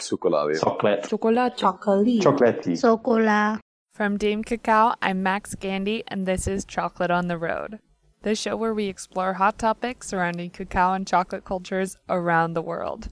Chocolate. 0.00 0.60
Chocolate. 0.60 1.08
Chocolate. 1.08 1.56
Chocolate. 1.56 2.20
Chocolatey. 2.20 2.72
Sokola. 2.72 3.58
From 3.90 4.16
Dame 4.16 4.44
Cacao, 4.44 4.94
I'm 5.02 5.22
Max 5.22 5.54
Gandy, 5.56 6.04
and 6.06 6.24
this 6.24 6.46
is 6.46 6.64
Chocolate 6.64 7.10
on 7.10 7.26
the 7.26 7.36
Road, 7.36 7.80
the 8.22 8.34
show 8.36 8.56
where 8.56 8.72
we 8.72 8.86
explore 8.86 9.34
hot 9.34 9.58
topics 9.58 10.06
surrounding 10.06 10.50
cacao 10.50 10.92
and 10.92 11.06
chocolate 11.06 11.44
cultures 11.44 11.96
around 12.08 12.52
the 12.52 12.62
world. 12.62 13.08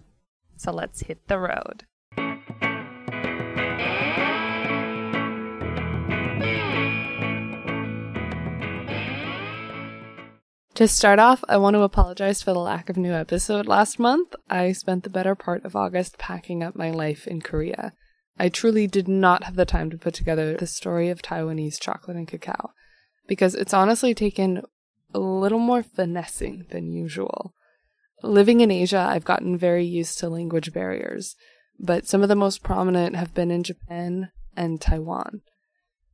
So 0.56 0.72
let's 0.72 1.00
hit 1.00 1.26
the 1.26 1.40
road. 1.40 1.84
To 10.76 10.86
start 10.86 11.18
off, 11.18 11.42
I 11.48 11.56
want 11.56 11.72
to 11.72 11.80
apologize 11.80 12.42
for 12.42 12.52
the 12.52 12.58
lack 12.58 12.90
of 12.90 12.98
new 12.98 13.14
episode 13.14 13.66
last 13.66 13.98
month. 13.98 14.34
I 14.50 14.72
spent 14.72 15.04
the 15.04 15.08
better 15.08 15.34
part 15.34 15.64
of 15.64 15.74
August 15.74 16.18
packing 16.18 16.62
up 16.62 16.76
my 16.76 16.90
life 16.90 17.26
in 17.26 17.40
Korea. 17.40 17.94
I 18.38 18.50
truly 18.50 18.86
did 18.86 19.08
not 19.08 19.44
have 19.44 19.56
the 19.56 19.64
time 19.64 19.88
to 19.88 19.96
put 19.96 20.12
together 20.12 20.54
the 20.54 20.66
story 20.66 21.08
of 21.08 21.22
Taiwanese 21.22 21.80
chocolate 21.80 22.18
and 22.18 22.28
cacao 22.28 22.72
because 23.26 23.54
it's 23.54 23.72
honestly 23.72 24.12
taken 24.12 24.60
a 25.14 25.18
little 25.18 25.58
more 25.58 25.82
finessing 25.82 26.66
than 26.68 26.92
usual. 26.92 27.54
Living 28.22 28.60
in 28.60 28.70
Asia, 28.70 28.98
I've 28.98 29.24
gotten 29.24 29.56
very 29.56 29.86
used 29.86 30.18
to 30.18 30.28
language 30.28 30.74
barriers, 30.74 31.36
but 31.80 32.06
some 32.06 32.22
of 32.22 32.28
the 32.28 32.36
most 32.36 32.62
prominent 32.62 33.16
have 33.16 33.32
been 33.32 33.50
in 33.50 33.62
Japan 33.62 34.30
and 34.54 34.78
Taiwan. 34.78 35.40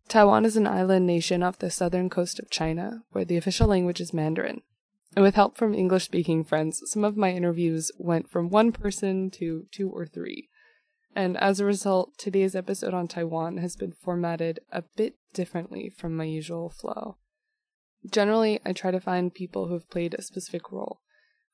Taiwan 0.08 0.44
is 0.44 0.56
an 0.56 0.66
island 0.66 1.06
nation 1.06 1.42
off 1.42 1.58
the 1.58 1.70
southern 1.70 2.10
coast 2.10 2.38
of 2.38 2.50
China, 2.50 3.04
where 3.12 3.24
the 3.24 3.36
official 3.36 3.68
language 3.68 4.00
is 4.00 4.12
Mandarin. 4.12 4.62
And 5.14 5.22
with 5.22 5.34
help 5.34 5.56
from 5.56 5.74
English 5.74 6.04
speaking 6.04 6.44
friends, 6.44 6.82
some 6.86 7.04
of 7.04 7.16
my 7.16 7.30
interviews 7.30 7.90
went 7.98 8.30
from 8.30 8.48
one 8.48 8.72
person 8.72 9.30
to 9.32 9.66
two 9.70 9.90
or 9.90 10.06
three. 10.06 10.48
And 11.14 11.36
as 11.36 11.60
a 11.60 11.66
result, 11.66 12.16
today's 12.16 12.56
episode 12.56 12.94
on 12.94 13.08
Taiwan 13.08 13.58
has 13.58 13.76
been 13.76 13.92
formatted 13.92 14.60
a 14.70 14.82
bit 14.96 15.16
differently 15.34 15.90
from 15.90 16.16
my 16.16 16.24
usual 16.24 16.70
flow. 16.70 17.18
Generally, 18.10 18.60
I 18.64 18.72
try 18.72 18.90
to 18.90 19.00
find 19.00 19.34
people 19.34 19.68
who 19.68 19.74
have 19.74 19.90
played 19.90 20.14
a 20.14 20.22
specific 20.22 20.72
role, 20.72 21.00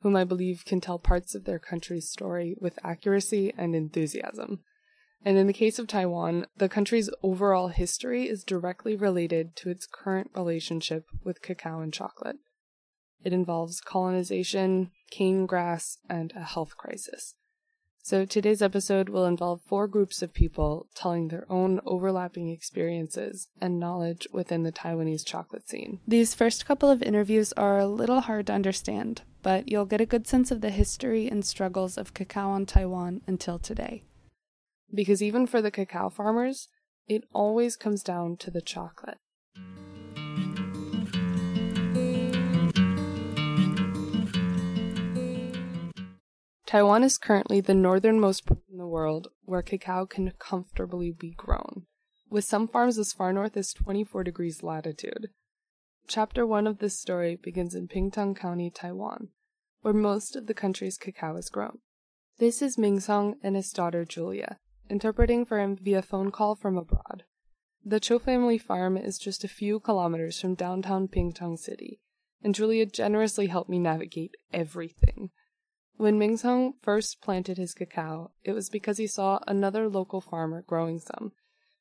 whom 0.02 0.14
I 0.14 0.24
believe 0.24 0.64
can 0.64 0.80
tell 0.80 0.98
parts 0.98 1.34
of 1.34 1.44
their 1.44 1.58
country's 1.58 2.08
story 2.08 2.56
with 2.60 2.78
accuracy 2.84 3.52
and 3.58 3.74
enthusiasm. 3.74 4.60
And 5.24 5.36
in 5.36 5.46
the 5.46 5.52
case 5.52 5.78
of 5.78 5.86
Taiwan, 5.86 6.46
the 6.56 6.68
country's 6.68 7.10
overall 7.22 7.68
history 7.68 8.28
is 8.28 8.44
directly 8.44 8.96
related 8.96 9.56
to 9.56 9.70
its 9.70 9.86
current 9.86 10.30
relationship 10.34 11.06
with 11.24 11.42
cacao 11.42 11.80
and 11.80 11.92
chocolate. 11.92 12.36
It 13.24 13.32
involves 13.32 13.80
colonization, 13.80 14.92
cane 15.10 15.46
grass, 15.46 15.98
and 16.08 16.32
a 16.36 16.44
health 16.44 16.76
crisis. 16.76 17.34
So 18.00 18.24
today's 18.24 18.62
episode 18.62 19.10
will 19.10 19.26
involve 19.26 19.60
four 19.66 19.86
groups 19.86 20.22
of 20.22 20.32
people 20.32 20.86
telling 20.94 21.28
their 21.28 21.44
own 21.50 21.80
overlapping 21.84 22.48
experiences 22.48 23.48
and 23.60 23.78
knowledge 23.78 24.26
within 24.32 24.62
the 24.62 24.72
Taiwanese 24.72 25.26
chocolate 25.26 25.68
scene. 25.68 26.00
These 26.08 26.34
first 26.34 26.64
couple 26.64 26.90
of 26.90 27.02
interviews 27.02 27.52
are 27.52 27.78
a 27.78 27.86
little 27.86 28.22
hard 28.22 28.46
to 28.46 28.54
understand, 28.54 29.22
but 29.42 29.68
you'll 29.68 29.84
get 29.84 30.00
a 30.00 30.06
good 30.06 30.26
sense 30.26 30.50
of 30.50 30.62
the 30.62 30.70
history 30.70 31.28
and 31.28 31.44
struggles 31.44 31.98
of 31.98 32.14
cacao 32.14 32.48
on 32.48 32.64
Taiwan 32.64 33.20
until 33.26 33.58
today. 33.58 34.04
Because 34.92 35.22
even 35.22 35.46
for 35.46 35.60
the 35.60 35.70
cacao 35.70 36.08
farmers, 36.08 36.68
it 37.06 37.24
always 37.32 37.76
comes 37.76 38.02
down 38.02 38.36
to 38.38 38.50
the 38.50 38.62
chocolate. 38.62 39.18
Taiwan 46.66 47.02
is 47.02 47.16
currently 47.16 47.62
the 47.62 47.72
northernmost 47.72 48.44
point 48.44 48.60
in 48.70 48.76
the 48.76 48.86
world 48.86 49.28
where 49.42 49.62
cacao 49.62 50.04
can 50.04 50.32
comfortably 50.38 51.10
be 51.10 51.30
grown, 51.30 51.86
with 52.28 52.44
some 52.44 52.68
farms 52.68 52.98
as 52.98 53.14
far 53.14 53.32
north 53.32 53.56
as 53.56 53.72
24 53.72 54.22
degrees 54.24 54.62
latitude. 54.62 55.28
Chapter 56.06 56.46
1 56.46 56.66
of 56.66 56.78
this 56.78 56.98
story 56.98 57.36
begins 57.36 57.74
in 57.74 57.88
Pingtung 57.88 58.36
County, 58.36 58.70
Taiwan, 58.70 59.28
where 59.80 59.94
most 59.94 60.36
of 60.36 60.46
the 60.46 60.52
country's 60.52 60.98
cacao 60.98 61.36
is 61.36 61.48
grown. 61.48 61.78
This 62.38 62.60
is 62.60 62.76
Ming 62.76 63.00
Song 63.00 63.36
and 63.42 63.56
his 63.56 63.72
daughter 63.72 64.04
Julia, 64.04 64.58
interpreting 64.90 65.44
for 65.44 65.58
him 65.58 65.76
via 65.76 66.02
phone 66.02 66.30
call 66.30 66.54
from 66.54 66.76
abroad. 66.76 67.24
The 67.84 68.00
Cho 68.00 68.18
family 68.18 68.58
farm 68.58 68.96
is 68.96 69.18
just 69.18 69.44
a 69.44 69.48
few 69.48 69.80
kilometers 69.80 70.40
from 70.40 70.54
downtown 70.54 71.08
Pingtung 71.08 71.58
City, 71.58 72.00
and 72.42 72.54
Julia 72.54 72.86
generously 72.86 73.46
helped 73.46 73.70
me 73.70 73.78
navigate 73.78 74.36
everything. 74.52 75.30
When 75.96 76.18
Mingsung 76.18 76.74
first 76.80 77.20
planted 77.20 77.58
his 77.58 77.74
cacao, 77.74 78.30
it 78.44 78.52
was 78.52 78.70
because 78.70 78.98
he 78.98 79.06
saw 79.06 79.40
another 79.46 79.88
local 79.88 80.20
farmer 80.20 80.62
growing 80.62 81.00
some. 81.00 81.32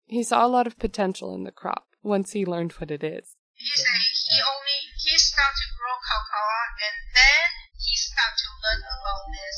He 0.06 0.24
saw 0.24 0.46
a 0.46 0.50
lot 0.50 0.66
of 0.66 0.80
potential 0.80 1.36
in 1.36 1.44
the 1.44 1.52
crop 1.52 1.86
once 2.02 2.32
he 2.32 2.46
learned 2.46 2.72
what 2.74 2.90
it 2.90 3.04
is. 3.04 3.36
He 3.54 3.70
said 3.76 4.02
he 4.32 4.42
only 4.42 4.80
he 4.98 5.18
started 5.18 5.58
to 5.60 5.70
grow 5.78 5.98
cacao 6.02 6.48
and 6.82 6.98
then 7.14 7.50
he 7.78 7.94
started 7.98 8.38
to 8.42 8.50
learn 8.64 8.82
about 8.82 9.24
this 9.30 9.58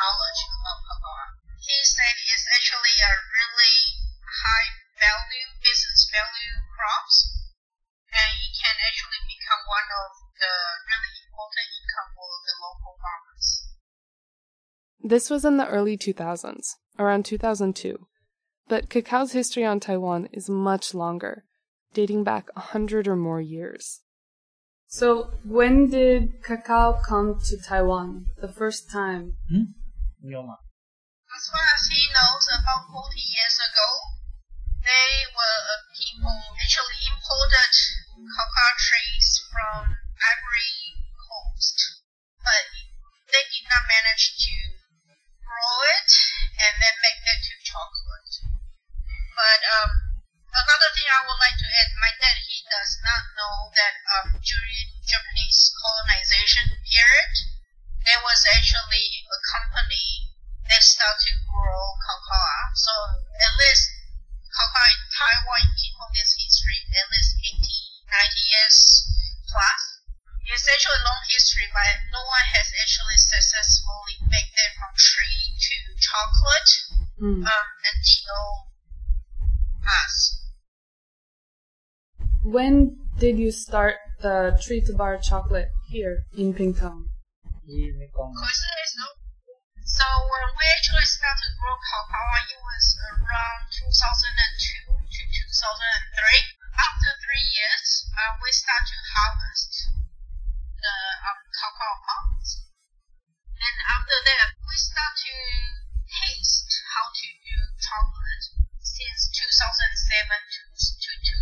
knowledge 0.00 0.40
about 0.48 0.80
cacao. 0.88 1.28
He 1.60 1.76
said 1.84 2.16
it's 2.24 2.46
actually 2.56 2.96
a 3.04 3.12
really 3.20 3.76
high 4.24 4.68
value 4.96 5.48
business 5.60 6.08
value 6.08 6.56
crops 6.72 7.16
and 8.08 8.32
it 8.32 8.52
can 8.56 8.76
actually 8.80 9.22
become 9.28 9.62
one 9.68 9.88
of 9.92 10.10
the 10.40 10.54
really 10.88 11.12
important 11.28 11.68
income 11.68 12.10
for 12.16 12.30
the 12.48 12.54
local 12.64 12.92
farmers. 12.96 13.46
This 15.04 15.28
was 15.28 15.44
in 15.44 15.60
the 15.60 15.68
early 15.68 16.00
2000s, 16.00 16.80
around 16.98 17.24
2002. 17.28 18.08
But 18.68 18.88
cacao's 18.88 19.32
history 19.32 19.64
on 19.64 19.80
Taiwan 19.80 20.28
is 20.32 20.48
much 20.48 20.94
longer, 20.94 21.44
dating 21.92 22.24
back 22.24 22.48
a 22.56 22.72
hundred 22.72 23.08
or 23.08 23.16
more 23.16 23.40
years. 23.40 24.00
So, 24.86 25.30
when 25.44 25.88
did 25.90 26.42
cacao 26.42 26.98
come 27.06 27.38
to 27.46 27.56
Taiwan 27.56 28.26
the 28.40 28.48
first 28.48 28.90
time? 28.90 29.34
Hmm? 29.48 29.79
As 31.32 31.48
far 31.48 31.64
as 31.72 31.88
he 31.88 32.04
knows, 32.12 32.44
about 32.52 32.92
40 32.92 33.16
years 33.16 33.56
ago, 33.56 33.88
they 34.84 35.24
were 35.32 35.60
uh, 35.72 35.80
people 35.96 36.56
actually 36.60 37.00
imported 37.08 37.72
cacao 38.28 38.70
trees 38.76 39.40
from 39.48 39.96
Ivory 40.20 40.92
Coast, 41.16 42.04
but 42.44 42.68
they 43.32 43.44
did 43.48 43.64
not 43.64 43.88
manage 43.88 44.36
to 44.44 44.56
grow 45.40 45.76
it 45.96 46.12
and 46.68 46.76
then 46.76 46.96
make 47.00 47.20
that 47.24 47.40
to 47.40 47.54
chocolate. 47.64 48.34
But 49.32 49.60
um, 49.80 50.20
another 50.52 50.90
thing 50.92 51.08
I 51.08 51.24
would 51.24 51.40
like 51.40 51.56
to 51.56 51.68
add, 51.80 51.96
my 51.96 52.12
dad 52.20 52.36
he 52.44 52.60
does 52.68 52.92
not 53.00 53.24
know 53.40 53.72
that 53.72 53.94
um, 54.20 54.36
during 54.36 54.84
Japanese 55.00 55.72
colonization 55.80 56.76
period, 56.84 57.32
there 58.06 58.22
was 58.24 58.40
actually 58.54 59.06
a 59.28 59.38
company 59.44 60.30
that 60.68 60.82
started 60.82 61.20
to 61.20 61.34
grow 61.50 61.84
cacao. 62.00 62.72
So 62.74 62.92
at 63.36 63.52
least 63.60 63.84
cacao 64.48 64.86
in 64.90 65.02
Taiwan 65.10 65.66
on 66.00 66.10
this 66.16 66.32
history 66.38 66.80
at 66.96 67.06
least 67.12 67.32
80, 67.44 67.60
90 67.60 68.50
years 68.50 68.76
plus. 69.46 69.82
It's 70.50 70.66
actually 70.66 70.98
a 70.98 71.06
long 71.06 71.22
history, 71.30 71.68
but 71.70 71.94
no 72.10 72.26
one 72.26 72.46
has 72.58 72.66
actually 72.74 73.18
successfully 73.22 74.18
made 74.26 74.50
that 74.50 74.74
from 74.74 74.90
tree 74.98 75.54
to 75.54 75.74
chocolate 75.94 76.72
Hmm. 77.20 77.44
um, 77.44 77.66
until 77.92 78.72
us. 79.84 80.40
When 82.42 82.96
did 83.18 83.38
you 83.38 83.52
start 83.52 83.96
the 84.22 84.58
tree 84.64 84.80
to 84.86 84.94
bar 84.94 85.18
chocolate 85.18 85.68
here 85.90 86.24
in 86.32 86.54
Pingtung? 86.54 87.09
So 87.70 87.78
when 90.26 90.46
we 90.58 90.66
actually 90.74 91.06
started 91.06 91.38
to 91.38 91.54
grow 91.54 91.78
cacao, 91.78 92.34
it 92.50 92.58
was 92.58 92.98
around 93.14 93.70
2002 93.70 94.90
to 94.90 95.06
2003. 95.06 95.22
After 96.82 97.14
three 97.22 97.46
years, 97.46 98.10
uh, 98.10 98.34
we 98.42 98.50
start 98.50 98.82
to 98.90 98.98
harvest 99.14 99.86
the 100.82 100.98
um, 101.30 101.46
cacao 101.46 101.94
pods. 102.10 102.66
And 103.54 103.76
after 103.86 104.18
that, 104.18 104.50
we 104.66 104.74
start 104.74 105.14
to 105.30 105.38
taste 106.10 106.74
how 106.90 107.06
to 107.06 107.26
do 107.38 107.70
chocolate 107.78 108.50
since 108.82 109.30
2007 109.30 109.46
to, 109.46 110.60
to 110.74 111.10
2009. 111.22 111.38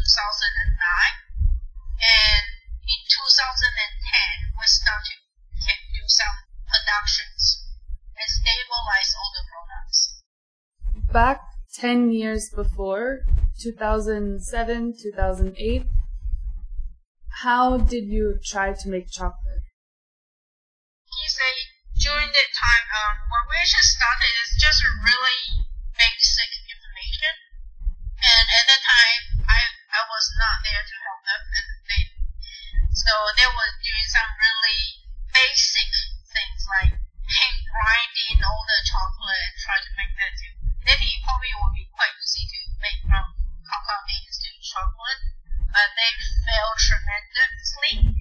And 2.04 2.44
in 2.84 3.00
2010, 3.16 4.52
we 4.60 4.68
start 4.68 5.08
to 5.08 5.17
some 6.08 6.36
productions 6.64 7.68
and 8.16 8.28
stabilize 8.28 9.12
all 9.14 9.30
the 9.36 9.44
products. 9.52 10.22
Back 11.12 11.40
10 11.78 12.10
years 12.10 12.50
before, 12.50 13.20
2007, 13.60 14.94
2008, 15.00 15.86
how 17.44 17.78
did 17.78 18.08
you 18.08 18.38
try 18.42 18.72
to 18.72 18.88
make 18.88 19.10
chocolate? 19.10 19.62
He 21.06 21.26
said 21.28 21.56
during 22.02 22.30
that 22.30 22.50
time, 22.54 22.84
um, 22.94 23.14
when 23.30 23.44
we 23.50 23.58
just 23.62 23.94
started 23.94 24.32
is 24.42 24.58
just 24.58 24.82
really 24.82 25.66
basic 25.94 26.50
information. 26.66 27.34
And 28.18 28.44
at 28.58 28.64
that 28.66 28.82
time, 28.82 29.22
I 29.46 29.58
I 29.94 30.00
was 30.02 30.26
not 30.34 30.58
there 30.66 30.82
to 30.82 30.96
help 31.06 31.20
them, 31.22 31.42
and 31.42 31.66
they 31.86 32.02
so 32.90 33.12
they 33.38 33.46
were 33.46 33.72
doing 33.78 34.06
some 34.10 34.30
really 34.34 34.97
basic 35.38 35.90
things 36.34 36.62
like 36.66 36.90
hand 36.98 37.58
grinding 37.70 38.42
all 38.42 38.62
the 38.66 38.78
chocolate 38.82 39.38
and 39.38 39.54
try 39.54 39.78
to 39.78 39.90
make 39.94 40.10
that. 40.18 40.34
Too. 40.34 40.50
Then 40.82 40.98
it 40.98 41.22
probably 41.22 41.54
would 41.54 41.74
be 41.78 41.86
quite 41.94 42.10
easy 42.18 42.42
to 42.42 42.58
make 42.82 42.98
from 43.06 43.22
cocoa 43.62 44.02
beans 44.02 44.34
to 44.42 44.50
chocolate, 44.58 45.22
but 45.70 45.88
they 45.94 46.10
failed 46.42 46.78
tremendously. 46.82 47.94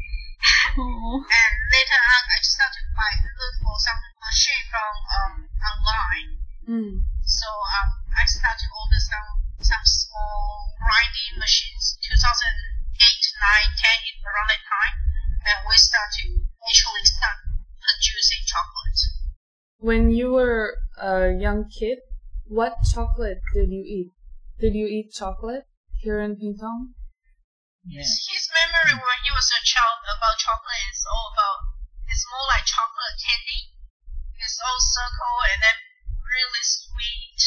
and 0.77 1.53
later 1.73 2.01
on, 2.05 2.23
I 2.29 2.39
started 2.45 2.85
to 2.85 2.93
buy 2.93 3.11
look 3.17 3.55
for 3.65 3.77
some 3.81 4.01
machine 4.21 4.65
from 4.69 4.93
um, 5.17 5.33
online. 5.57 6.29
Mm. 6.69 6.93
So 7.25 7.49
um, 7.49 7.89
I 8.13 8.29
started 8.29 8.61
to 8.61 8.69
order 8.77 9.01
some 9.01 9.29
some 9.65 9.85
small 9.89 10.69
grinding 10.77 11.41
machines. 11.41 11.97
2008, 11.97 12.13
9, 12.13 13.73
10, 13.73 14.21
around 14.21 14.49
that 14.53 14.63
time, 14.69 14.95
and 15.49 15.57
we 15.65 15.75
start 15.81 16.13
producing 18.17 18.43
chocolate. 18.49 19.01
When 19.79 20.11
you 20.11 20.31
were 20.33 20.75
a 20.97 21.31
young 21.31 21.69
kid, 21.69 21.99
what 22.49 22.81
chocolate 22.83 23.39
did 23.53 23.69
you 23.69 23.83
eat? 23.85 24.11
Did 24.59 24.73
you 24.73 24.87
eat 24.87 25.13
chocolate 25.13 25.69
here 26.01 26.19
in 26.19 26.35
Pingtung? 26.35 26.97
His, 27.87 28.09
his 28.27 28.49
memory 28.51 28.99
when 28.99 29.19
he 29.23 29.31
was 29.31 29.47
a 29.47 29.61
child 29.63 30.01
about 30.11 30.35
chocolate 30.41 30.91
is 30.91 31.05
all 31.07 31.31
about, 31.31 31.59
it's 32.09 32.25
more 32.27 32.47
like 32.51 32.65
chocolate 32.65 33.15
candy. 33.21 33.61
It's 34.35 34.59
all 34.59 34.79
circle 34.81 35.37
and 35.53 35.59
then 35.61 35.77
really 36.19 36.65
sweet. 36.65 37.41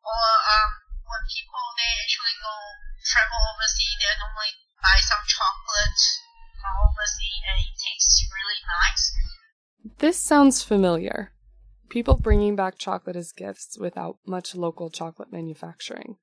Or 0.00 0.24
um, 0.46 0.70
when 1.04 1.22
people 1.28 1.64
they 1.76 1.90
actually 2.00 2.36
go 2.40 2.54
travel 3.02 3.40
overseas, 3.52 3.98
they 3.98 4.14
normally 4.16 4.54
buy 4.80 4.98
some 5.04 5.20
chocolate 5.26 6.00
overseas 6.84 7.42
and 7.48 7.60
it 7.60 7.74
tastes 7.78 8.28
really 8.32 8.60
nice. 8.66 9.98
This 9.98 10.18
sounds 10.18 10.62
familiar. 10.62 11.32
People 11.88 12.16
bringing 12.16 12.56
back 12.56 12.78
chocolate 12.78 13.16
as 13.16 13.32
gifts 13.32 13.78
without 13.78 14.18
much 14.26 14.54
local 14.54 14.90
chocolate 14.90 15.32
manufacturing. 15.32 16.16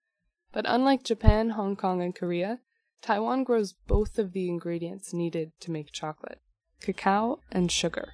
But 0.51 0.65
unlike 0.67 1.03
Japan, 1.03 1.51
Hong 1.51 1.75
Kong, 1.75 2.01
and 2.01 2.15
Korea, 2.15 2.59
Taiwan 3.01 3.43
grows 3.43 3.73
both 3.73 4.17
of 4.17 4.33
the 4.33 4.49
ingredients 4.49 5.13
needed 5.13 5.51
to 5.61 5.71
make 5.71 5.91
chocolate 5.91 6.39
cacao 6.81 7.39
and 7.51 7.71
sugar. 7.71 8.13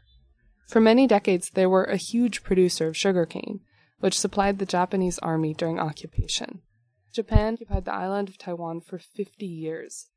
For 0.68 0.82
many 0.82 1.06
decades, 1.06 1.52
they 1.52 1.68
were 1.68 1.84
a 1.84 1.98
huge 1.98 2.44
producer 2.44 2.88
of 2.88 2.98
sugarcane, 2.98 3.60
which 4.00 4.20
supplied 4.20 4.58
the 4.58 4.66
Japanese 4.66 5.20
army 5.20 5.54
during 5.54 5.80
occupation. 5.80 6.62
Japan 7.14 7.54
occupied 7.54 7.86
the 7.86 7.94
island 7.94 8.28
of 8.28 8.38
Taiwan 8.38 8.82
for 8.82 8.98
50 8.98 9.46
years, 9.46 10.10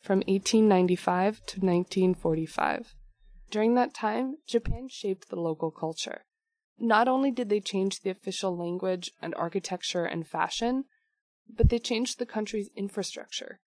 from 0.00 0.18
1895 0.26 1.36
to 1.46 1.60
1945. 1.60 2.94
During 3.50 3.74
that 3.74 3.94
time, 3.94 4.36
Japan 4.46 4.88
shaped 4.88 5.28
the 5.28 5.36
local 5.36 5.70
culture. 5.70 6.24
Not 6.78 7.08
only 7.08 7.30
did 7.30 7.48
they 7.48 7.60
change 7.60 8.00
the 8.00 8.10
official 8.10 8.56
language 8.56 9.12
and 9.22 9.34
architecture 9.34 10.04
and 10.04 10.26
fashion, 10.26 10.84
but 11.48 11.70
they 11.70 11.78
changed 11.78 12.18
the 12.18 12.26
country's 12.26 12.70
infrastructure. 12.76 13.60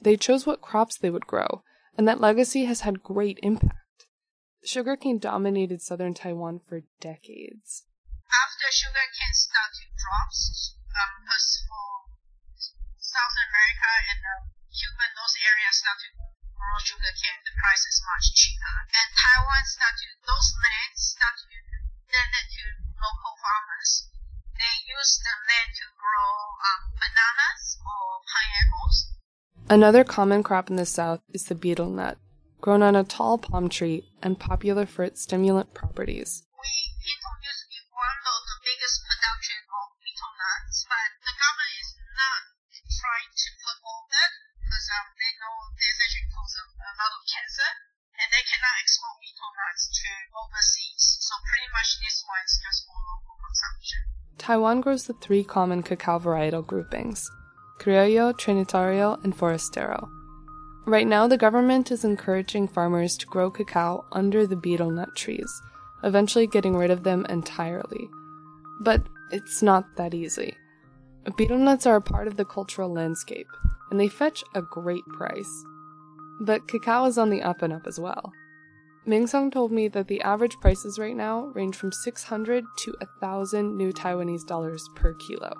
They 0.00 0.16
chose 0.16 0.46
what 0.46 0.60
crops 0.60 0.98
they 0.98 1.10
would 1.10 1.26
grow, 1.26 1.62
and 1.96 2.06
that 2.08 2.20
legacy 2.20 2.64
has 2.64 2.80
had 2.80 3.02
great 3.02 3.38
impact. 3.42 4.06
Sugarcane 4.64 5.18
dominated 5.18 5.80
southern 5.80 6.14
Taiwan 6.14 6.60
for 6.66 6.82
decades. 7.00 7.84
After 8.28 8.66
sugarcane 8.72 9.32
start 9.32 9.72
to 9.76 9.84
drop, 9.96 10.28
um, 10.94 11.22
because 11.22 11.62
for 11.68 11.88
South 12.98 13.36
America 13.46 13.90
and 14.10 14.20
uh, 14.24 14.54
Cuba, 14.74 15.06
those 15.14 15.38
areas 15.38 15.78
start 15.78 16.02
to 16.02 16.10
grow 16.50 16.76
sugarcane, 16.82 17.46
the 17.46 17.54
price 17.54 17.86
is 17.86 18.02
much 18.10 18.26
cheaper. 18.34 18.74
And 18.90 19.06
Taiwan 19.14 19.62
start 19.70 19.94
to, 20.02 20.08
those 20.26 20.50
lands 20.50 21.14
start 21.14 21.34
to 21.38 21.46
lend 21.46 22.34
to 22.34 22.64
local 22.98 23.38
farmers. 23.38 24.10
They 24.58 24.74
use 24.82 25.22
the 25.22 25.34
land 25.46 25.70
to 25.78 25.86
grow 25.94 26.30
um, 26.58 26.82
bananas 26.98 27.62
or 27.86 28.02
pineapples. 28.26 28.96
Another 29.70 30.02
common 30.02 30.42
crop 30.42 30.66
in 30.70 30.76
the 30.76 30.90
south 30.90 31.22
is 31.30 31.46
the 31.46 31.54
betel 31.54 31.86
nut, 31.86 32.18
grown 32.58 32.82
on 32.82 32.98
a 32.98 33.06
tall 33.06 33.38
palm 33.38 33.70
tree 33.70 34.10
and 34.26 34.42
popular 34.42 34.86
for 34.90 35.06
its 35.06 35.22
stimulant 35.22 35.70
properties. 35.70 36.42
We 36.50 36.74
betel 36.98 37.38
used 37.46 37.62
to 37.62 37.68
be 37.70 37.78
one 37.94 38.20
of 38.26 38.38
the 38.42 38.58
biggest 38.66 39.06
production 39.06 39.58
of 39.70 39.86
betel 40.02 40.34
nuts, 40.34 40.82
but 40.90 41.10
the 41.22 41.34
government 41.38 41.74
is 41.78 41.90
not 42.18 42.42
trying 42.90 43.30
to 43.30 43.48
promote 43.62 44.06
that 44.10 44.43
because 44.74 44.90
um, 44.90 45.06
they 45.22 45.30
know 45.38 45.54
there's 45.78 46.00
actually 46.02 46.26
cause 46.34 46.54
of 46.58 46.66
a 46.74 46.92
lot 46.98 47.14
of 47.14 47.22
cancer, 47.30 47.70
and 48.18 48.26
they 48.34 48.42
cannot 48.42 48.74
export 48.82 49.14
betel 49.22 49.54
nuts 49.54 49.86
to 49.86 50.10
overseas. 50.34 51.02
So 51.22 51.32
pretty 51.46 51.70
much 51.70 51.90
this 52.02 52.18
one 52.26 52.42
is 52.42 52.58
just 52.58 52.78
for 52.82 52.98
local 52.98 53.38
consumption. 53.38 54.02
Taiwan 54.34 54.82
grows 54.82 55.06
the 55.06 55.14
three 55.22 55.46
common 55.46 55.86
cacao 55.86 56.18
varietal 56.18 56.66
groupings 56.66 57.30
Criollo, 57.78 58.34
Trinitario, 58.34 59.22
and 59.22 59.30
Forastero. 59.30 60.10
Right 60.86 61.06
now, 61.06 61.30
the 61.30 61.38
government 61.38 61.94
is 61.94 62.04
encouraging 62.04 62.66
farmers 62.66 63.16
to 63.18 63.30
grow 63.30 63.54
cacao 63.54 64.04
under 64.10 64.44
the 64.44 64.58
betel 64.58 64.90
nut 64.90 65.14
trees, 65.14 65.62
eventually 66.02 66.48
getting 66.50 66.74
rid 66.74 66.90
of 66.90 67.04
them 67.04 67.24
entirely. 67.30 68.10
But 68.80 69.06
it's 69.30 69.62
not 69.62 69.94
that 69.96 70.14
easy. 70.14 70.56
Betel 71.38 71.58
nuts 71.58 71.86
are 71.86 71.96
a 71.96 72.02
part 72.02 72.26
of 72.26 72.36
the 72.36 72.44
cultural 72.44 72.92
landscape, 72.92 73.46
and 73.94 74.00
they 74.00 74.08
fetch 74.08 74.42
a 74.56 74.60
great 74.60 75.06
price. 75.06 75.64
But 76.40 76.66
cacao 76.66 77.04
is 77.04 77.16
on 77.16 77.30
the 77.30 77.42
up 77.42 77.62
and 77.62 77.72
up 77.72 77.86
as 77.86 78.00
well. 78.00 78.32
Ming 79.06 79.28
Sung 79.28 79.52
told 79.52 79.70
me 79.70 79.86
that 79.86 80.08
the 80.08 80.20
average 80.22 80.56
prices 80.60 80.98
right 80.98 81.14
now 81.14 81.52
range 81.54 81.76
from 81.76 81.92
600 81.92 82.64
to 82.78 82.94
1,000 82.98 83.76
new 83.76 83.92
Taiwanese 83.92 84.44
dollars 84.48 84.84
per 84.96 85.14
kilo, 85.14 85.54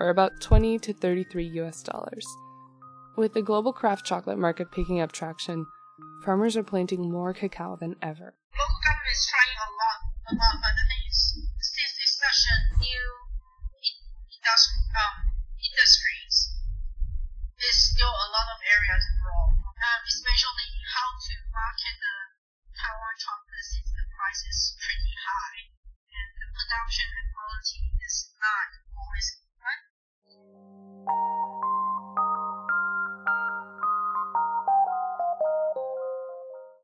or 0.00 0.08
about 0.08 0.32
20 0.40 0.78
to 0.78 0.94
33 0.94 1.44
US 1.60 1.82
dollars. 1.82 2.26
With 3.18 3.34
the 3.34 3.42
global 3.42 3.74
craft 3.74 4.06
chocolate 4.06 4.38
market 4.38 4.72
picking 4.72 5.00
up 5.02 5.12
traction, 5.12 5.66
farmers 6.24 6.56
are 6.56 6.64
planting 6.64 7.12
more 7.12 7.34
cacao 7.34 7.76
than 7.78 7.96
ever. 8.00 8.32
Local 8.56 8.80
government 8.80 9.12
is 9.12 9.28
trying 9.28 9.58
a 9.60 9.68
lot, 9.76 9.98
a 10.24 10.32
lot, 10.40 10.56
but 10.62 10.72
the 10.72 10.86
thing 10.88 11.04
is, 11.10 11.20
since 11.60 11.92
it's 12.00 12.16
such 12.16 12.48
a 12.48 12.80
new 12.80 13.04
industry, 14.40 14.80
um, 14.96 15.34
industries, 15.60 16.23
there's 17.64 17.96
still 17.96 18.12
a 18.12 18.28
lot 18.28 18.44
of 18.52 18.60
area 18.60 18.92
to 18.92 19.10
grow. 19.24 19.56
Um, 19.56 20.00
especially 20.04 20.68
how 20.84 21.08
to 21.16 21.32
market 21.48 21.96
the 21.96 22.16
Taiwan 22.76 23.16
chocolate 23.16 23.64
since 23.64 23.88
the 23.88 24.04
price 24.12 24.44
is 24.44 24.76
pretty 24.84 25.16
high 25.16 25.72
and 25.72 26.28
the 26.44 26.48
production 26.52 27.08
and 27.08 27.26
quality 27.32 27.88
is 28.04 28.28
not 28.36 28.68
always 29.00 29.28
good. 29.56 29.80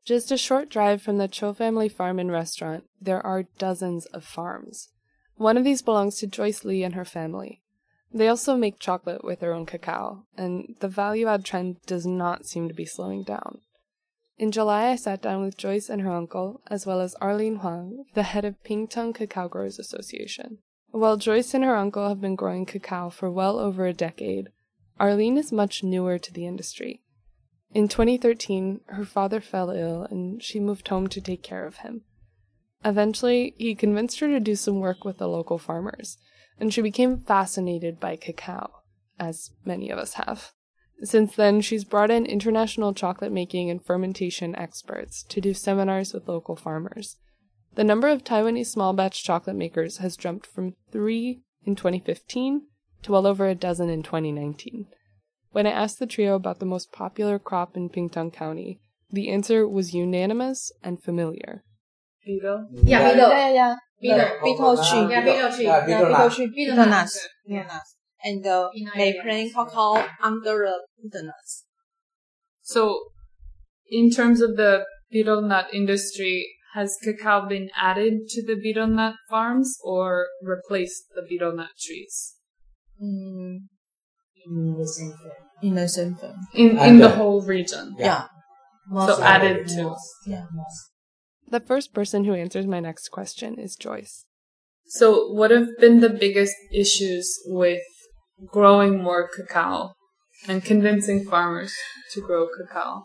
Just 0.01 0.33
a 0.33 0.37
short 0.37 0.69
drive 0.69 1.05
from 1.05 1.21
the 1.21 1.29
Cho 1.29 1.53
family 1.53 1.89
farm 1.89 2.17
and 2.17 2.31
restaurant, 2.31 2.89
there 2.99 3.21
are 3.21 3.45
dozens 3.61 4.05
of 4.07 4.25
farms. 4.25 4.89
One 5.35 5.57
of 5.57 5.63
these 5.63 5.81
belongs 5.81 6.17
to 6.17 6.27
Joyce 6.27 6.65
Lee 6.65 6.83
and 6.83 6.95
her 6.95 7.05
family. 7.05 7.60
They 8.13 8.27
also 8.27 8.57
make 8.57 8.79
chocolate 8.79 9.23
with 9.23 9.39
their 9.39 9.53
own 9.53 9.65
cacao, 9.65 10.25
and 10.37 10.75
the 10.79 10.87
value 10.89 11.27
add 11.27 11.45
trend 11.45 11.77
does 11.85 12.05
not 12.05 12.45
seem 12.45 12.67
to 12.67 12.73
be 12.73 12.85
slowing 12.85 13.23
down. 13.23 13.61
In 14.37 14.51
July, 14.51 14.89
I 14.89 14.95
sat 14.95 15.21
down 15.21 15.43
with 15.43 15.55
Joyce 15.55 15.89
and 15.89 16.01
her 16.01 16.11
uncle, 16.11 16.61
as 16.67 16.85
well 16.85 16.99
as 16.99 17.15
Arlene 17.21 17.57
Huang, 17.57 18.05
the 18.13 18.23
head 18.23 18.43
of 18.43 18.61
Pingtung 18.63 19.13
Cacao 19.13 19.47
Growers 19.47 19.79
Association. 19.79 20.57
While 20.89 21.17
Joyce 21.17 21.53
and 21.53 21.63
her 21.63 21.75
uncle 21.75 22.09
have 22.09 22.19
been 22.19 22.35
growing 22.35 22.65
cacao 22.65 23.09
for 23.09 23.31
well 23.31 23.59
over 23.59 23.85
a 23.85 23.93
decade, 23.93 24.49
Arlene 24.99 25.37
is 25.37 25.51
much 25.51 25.83
newer 25.83 26.19
to 26.19 26.33
the 26.33 26.45
industry. 26.45 27.01
In 27.73 27.87
2013, 27.87 28.81
her 28.87 29.05
father 29.05 29.39
fell 29.39 29.69
ill 29.69 30.03
and 30.03 30.43
she 30.43 30.59
moved 30.59 30.89
home 30.89 31.07
to 31.07 31.21
take 31.21 31.43
care 31.43 31.65
of 31.65 31.77
him. 31.77 32.01
Eventually, 32.83 33.53
he 33.57 33.75
convinced 33.75 34.19
her 34.19 34.27
to 34.27 34.39
do 34.39 34.55
some 34.55 34.79
work 34.79 35.05
with 35.05 35.19
the 35.19 35.29
local 35.29 35.57
farmers, 35.57 36.17
and 36.61 36.71
she 36.71 36.81
became 36.81 37.17
fascinated 37.17 37.99
by 37.99 38.15
cacao, 38.15 38.69
as 39.19 39.49
many 39.65 39.89
of 39.89 39.97
us 39.97 40.13
have. 40.13 40.51
Since 41.01 41.35
then, 41.35 41.59
she's 41.61 41.83
brought 41.83 42.11
in 42.11 42.27
international 42.27 42.93
chocolate 42.93 43.31
making 43.31 43.71
and 43.71 43.83
fermentation 43.83 44.55
experts 44.55 45.23
to 45.23 45.41
do 45.41 45.55
seminars 45.55 46.13
with 46.13 46.27
local 46.27 46.55
farmers. 46.55 47.17
The 47.73 47.83
number 47.83 48.07
of 48.07 48.23
Taiwanese 48.23 48.67
small 48.67 48.93
batch 48.93 49.23
chocolate 49.23 49.55
makers 49.55 49.97
has 49.97 50.15
jumped 50.15 50.45
from 50.45 50.75
three 50.91 51.41
in 51.65 51.75
2015 51.75 52.67
to 53.01 53.11
well 53.11 53.25
over 53.25 53.47
a 53.47 53.55
dozen 53.55 53.89
in 53.89 54.03
2019. 54.03 54.85
When 55.51 55.65
I 55.65 55.71
asked 55.71 55.97
the 55.97 56.05
trio 56.05 56.35
about 56.35 56.59
the 56.59 56.67
most 56.67 56.91
popular 56.91 57.39
crop 57.39 57.75
in 57.75 57.89
Pingtung 57.89 58.31
County, 58.31 58.79
the 59.09 59.29
answer 59.29 59.67
was 59.67 59.95
unanimous 59.95 60.71
and 60.83 61.01
familiar. 61.01 61.63
Betel? 62.23 62.67
Yeah, 62.71 63.13
yeah, 63.13 63.29
yeah, 63.29 63.49
yeah. 63.51 63.75
Betel, 64.01 64.29
betel 64.43 64.75
tree. 64.77 65.09
Yeah, 65.09 65.21
betel 65.25 65.51
tree. 65.55 65.65
Yeah, 65.65 65.85
betel 65.85 66.05
betel 66.05 66.11
nut. 66.11 66.31
tree, 66.33 66.47
Betel 66.47 66.75
betel 66.75 66.89
nuts. 66.89 67.15
nuts. 67.15 67.27
Betel 67.47 67.63
nuts. 67.63 67.95
And 68.23 68.45
uh, 68.47 68.69
they 68.95 69.11
nuts. 69.13 69.23
plant 69.23 69.53
cacao 69.53 70.07
under 70.21 70.57
the 70.67 70.75
betel 71.03 71.25
nuts. 71.25 71.65
So, 72.61 72.99
in 73.89 74.09
terms 74.11 74.41
of 74.41 74.55
the 74.57 74.85
betel 75.11 75.41
nut 75.41 75.67
industry, 75.73 76.47
has 76.73 76.97
cacao 77.03 77.47
been 77.47 77.69
added 77.75 78.27
to 78.29 78.45
the 78.45 78.55
betel 78.55 78.87
nut 78.87 79.15
farms 79.29 79.77
or 79.83 80.27
replaced 80.41 81.03
the 81.15 81.21
betel 81.27 81.55
nut 81.55 81.69
trees? 81.79 82.35
Mm, 83.01 83.67
In 84.45 84.75
the 84.77 84.87
same 84.87 85.11
thing. 85.11 85.31
in 85.63 85.75
the 85.75 85.87
same 85.87 86.15
thing. 86.15 86.35
In, 86.53 86.69
in 86.71 86.77
And, 86.77 87.01
the 87.01 87.09
whole 87.09 87.41
region. 87.41 87.95
Yeah. 87.97 88.27
Most 88.87 89.17
So 89.17 89.23
added 89.23 89.67
to. 89.69 89.95
Yeah, 90.25 90.45
most. 90.53 90.90
The 91.51 91.59
first 91.59 91.93
person 91.93 92.23
who 92.23 92.33
answers 92.33 92.65
my 92.65 92.79
next 92.79 93.09
question 93.09 93.59
is 93.59 93.75
Joyce. 93.75 94.25
So, 94.87 95.33
what 95.33 95.51
have 95.51 95.67
been 95.79 95.99
the 95.99 96.09
biggest 96.09 96.55
issues 96.73 97.29
with 97.45 97.83
growing 98.47 99.03
more 99.03 99.29
cacao 99.35 99.91
and 100.47 100.63
convincing 100.63 101.25
farmers 101.25 101.73
to 102.13 102.21
grow 102.21 102.47
cacao? 102.57 103.03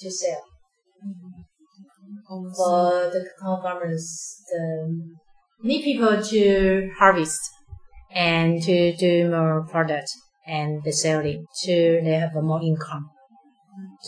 To 0.00 0.10
sell. 0.10 0.42
Almost. 2.28 2.56
For 2.58 3.10
the 3.10 3.24
cacao 3.24 3.62
farmers, 3.62 4.36
the 4.50 5.16
need 5.62 5.82
people 5.82 6.22
to 6.22 6.90
harvest 6.98 7.40
and 8.14 8.62
to 8.64 8.94
do 8.96 9.30
more 9.30 9.66
product 9.66 10.10
and 10.46 10.82
the 10.84 10.92
selling 10.92 11.46
to 11.62 12.00
they 12.04 12.12
have 12.12 12.36
a 12.36 12.42
more 12.42 12.62
income 12.62 13.08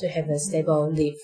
to 0.00 0.08
have 0.08 0.28
a 0.28 0.38
stable 0.38 0.92
life. 0.94 1.22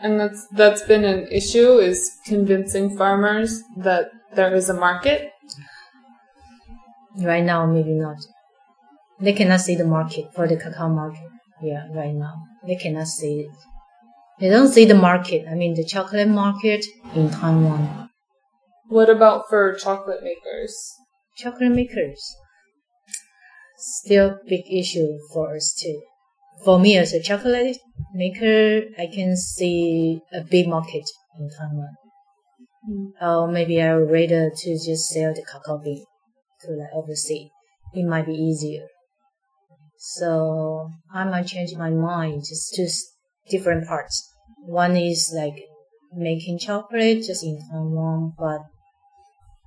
And 0.00 0.20
that's 0.20 0.46
that's 0.48 0.82
been 0.82 1.04
an 1.04 1.26
issue 1.30 1.78
is 1.78 2.16
convincing 2.24 2.96
farmers 2.96 3.62
that 3.76 4.10
there 4.34 4.54
is 4.54 4.68
a 4.68 4.74
market. 4.74 5.32
Right 7.20 7.44
now, 7.44 7.66
maybe 7.66 7.94
not. 7.94 8.18
They 9.20 9.32
cannot 9.32 9.60
see 9.60 9.74
the 9.74 9.84
market 9.84 10.26
for 10.34 10.46
the 10.46 10.56
cacao 10.56 10.88
market. 10.88 11.28
Yeah, 11.60 11.88
right 11.92 12.14
now 12.14 12.34
they 12.66 12.76
cannot 12.76 13.08
see 13.08 13.40
it. 13.40 13.50
They 14.38 14.48
don't 14.48 14.68
see 14.68 14.84
the 14.84 14.94
market. 14.94 15.46
I 15.50 15.54
mean, 15.54 15.74
the 15.74 15.84
chocolate 15.84 16.28
market 16.28 16.84
in 17.14 17.30
Taiwan. 17.30 18.10
What 18.86 19.10
about 19.10 19.48
for 19.48 19.74
chocolate 19.74 20.22
makers? 20.22 20.74
Chocolate 21.36 21.72
makers 21.72 22.36
still 23.78 24.38
big 24.46 24.64
issue 24.70 25.18
for 25.32 25.54
us 25.56 25.74
too. 25.80 26.02
For 26.64 26.78
me 26.78 26.96
as 26.96 27.12
a 27.12 27.22
chocolate 27.22 27.78
maker, 28.14 28.82
I 28.98 29.06
can 29.06 29.36
see 29.36 30.20
a 30.32 30.42
big 30.42 30.68
market 30.68 31.08
in 31.38 31.50
Taiwan. 31.50 31.94
Mm. 32.88 33.12
Or 33.20 33.48
maybe 33.48 33.80
I 33.80 33.96
would 33.96 34.10
rather 34.10 34.50
to 34.54 34.70
just 34.72 35.08
sell 35.08 35.34
the 35.34 35.44
cacao 35.44 35.78
bean 35.78 36.04
to 36.62 36.72
like 36.72 36.92
overseas. 36.94 37.50
It 37.94 38.04
might 38.04 38.26
be 38.26 38.34
easier. 38.34 38.86
So 39.98 40.90
I 41.12 41.24
might 41.24 41.46
change 41.46 41.74
my 41.76 41.90
mind 41.90 42.44
just 42.48 42.74
to 42.74 42.88
different 43.50 43.86
parts. 43.86 44.32
One 44.64 44.96
is 44.96 45.32
like 45.34 45.56
making 46.14 46.58
chocolate 46.58 47.24
just 47.24 47.44
in 47.44 47.58
Taiwan, 47.70 48.34
but 48.38 48.60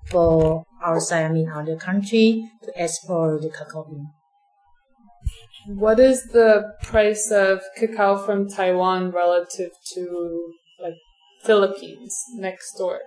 for 0.09 0.65
outside, 0.83 1.25
I 1.25 1.29
mean 1.29 1.49
other 1.49 1.77
country 1.77 2.49
to 2.63 2.71
export 2.75 3.41
the 3.41 3.49
cacao 3.49 3.85
bean. 3.89 4.09
What 5.67 5.99
is 5.99 6.23
the 6.33 6.73
price 6.81 7.29
of 7.31 7.61
cacao 7.77 8.17
from 8.17 8.49
Taiwan 8.49 9.11
relative 9.11 9.71
to 9.93 10.53
like 10.79 10.97
Philippines 11.43 12.15
next 12.35 12.77
door? 12.77 13.01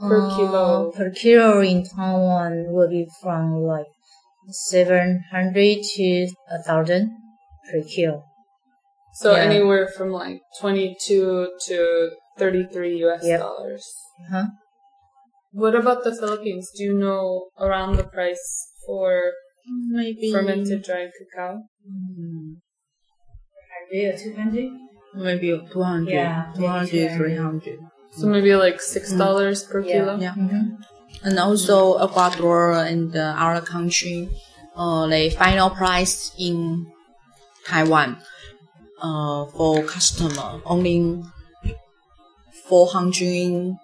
Per 0.00 0.26
uh, 0.26 0.34
kilo. 0.34 0.90
Per 0.90 1.10
kilo 1.10 1.60
in 1.60 1.84
Taiwan 1.84 2.72
will 2.72 2.88
be 2.88 3.06
from 3.22 3.62
like 3.62 3.86
700 4.48 5.82
to 5.94 6.26
a 6.50 6.58
1000 6.66 7.16
per 7.70 7.82
kilo. 7.82 8.24
So 9.14 9.36
Yeah. 9.36 9.44
anywhere 9.44 9.86
from 9.86 10.10
like 10.10 10.40
22 10.60 11.52
to 11.66 12.10
33 12.36 12.96
US 13.06 13.22
Yep. 13.22 13.38
dollars. 13.38 13.86
Huh? 14.28 14.46
What 15.52 15.76
about 15.76 16.02
the 16.02 16.10
Philippines? 16.10 16.68
Do 16.76 16.82
you 16.82 16.98
know 16.98 17.46
around 17.60 17.94
the 17.94 18.02
price 18.10 18.42
for 18.84 19.32
maybe 19.66 20.32
fermented 20.32 20.82
dried 20.82 21.10
cacao? 21.18 21.62
Mm. 21.88 22.56
100 23.92 24.14
or 24.14 24.18
200? 24.18 24.70
maybe 25.14 25.60
200, 25.72 26.10
Yeah, 26.12 26.46
maybe 26.54 26.66
200, 26.66 26.90
200. 26.90 27.16
300. 27.16 27.78
So 28.12 28.26
maybe 28.26 28.54
like 28.54 28.80
six 28.80 29.12
dollars 29.12 29.62
per 29.64 29.80
Yeah. 29.80 29.92
kilo. 29.92 30.16
Yeah. 30.18 30.34
Mm-hmm. 30.34 31.26
And 31.26 31.38
also 31.38 31.96
Ecuador 31.98 32.72
and 32.84 33.16
uh, 33.16 33.34
other 33.38 33.64
country, 33.64 34.28
uh, 34.76 35.06
the 35.06 35.30
final 35.30 35.70
price 35.70 36.32
in 36.38 36.86
Taiwan, 37.66 38.18
uh, 39.00 39.46
for 39.46 39.82
customer 39.84 40.60
only 40.66 41.22
400 42.68 43.76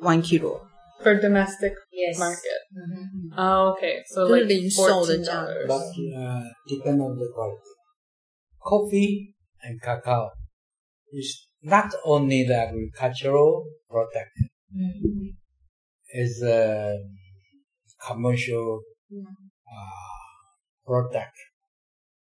one 0.00 0.22
kilo. 0.22 0.66
For 1.02 1.14
domestic 1.20 1.74
Yes. 1.92 2.18
market. 2.18 2.60
Oh, 3.36 3.72
okay. 3.72 4.02
So 4.06 4.24
like 4.24 4.48
fourteen 4.74 5.24
dollars. 5.24 5.66
But 5.68 6.18
uh, 6.18 6.42
depend 6.68 7.02
on 7.02 7.18
the 7.18 7.30
quality. 7.34 7.60
Coffee 8.62 9.34
and 9.62 9.80
cacao 9.80 10.30
is 11.12 11.46
not 11.62 11.92
only 12.04 12.44
the 12.44 12.56
agricultural 12.56 13.64
product, 13.88 14.36
mm-hmm. 14.74 15.26
it's 16.08 16.42
a 16.42 16.98
commercial 18.06 18.82
uh, 19.12 20.86
product, 20.86 21.36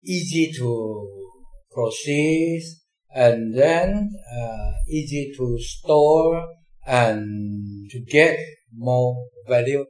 easy 0.05 0.53
to 0.53 1.33
process 1.71 2.83
and 3.15 3.57
then 3.57 4.11
uh, 4.35 4.73
easy 4.89 5.33
to 5.37 5.59
store 5.59 6.43
and 6.87 7.91
to 7.91 8.01
get 8.01 8.39
more 8.75 9.27
value 9.47 9.85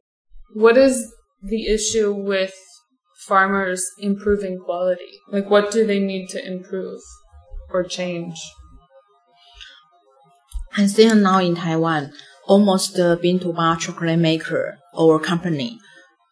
what 0.55 0.77
is 0.77 1.15
the 1.43 1.67
issue 1.67 2.13
with 2.13 2.55
farmers 3.27 3.85
improving 3.99 4.59
quality? 4.59 5.21
Like, 5.29 5.49
what 5.49 5.71
do 5.71 5.87
they 5.87 5.99
need 5.99 6.29
to 6.31 6.47
improve 6.47 7.01
or 7.71 7.85
change? 7.85 8.39
I 10.77 10.87
think 10.87 11.15
now 11.17 11.39
in 11.39 11.55
Taiwan, 11.55 12.13
almost 12.47 12.95
the 12.95 13.19
bean 13.21 13.39
to 13.41 13.53
bar 13.53 13.77
chocolate 13.77 14.19
maker 14.19 14.79
or 14.95 15.19
company, 15.21 15.79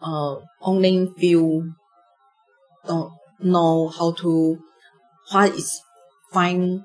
uh, 0.02 0.36
only 0.60 1.10
few 1.18 1.74
don't 2.86 3.12
know 3.40 3.88
how 3.88 4.12
to, 4.12 4.58
what 5.30 5.50
is 5.54 5.80
fine 6.32 6.84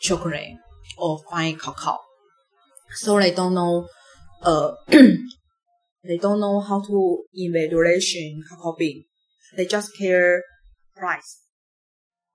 chocolate 0.00 0.56
or 0.98 1.20
fine 1.30 1.56
cocoa, 1.56 1.98
So 2.94 3.18
they 3.18 3.30
don't 3.32 3.54
know, 3.54 3.88
uh, 4.42 4.72
they 6.06 6.18
don't 6.18 6.40
know 6.40 6.60
how 6.60 6.82
to 6.82 7.24
evaluation 7.32 8.42
cacao 8.48 8.74
bean. 8.78 9.04
They 9.56 9.66
just 9.66 9.96
care 9.96 10.42
price. 10.96 11.40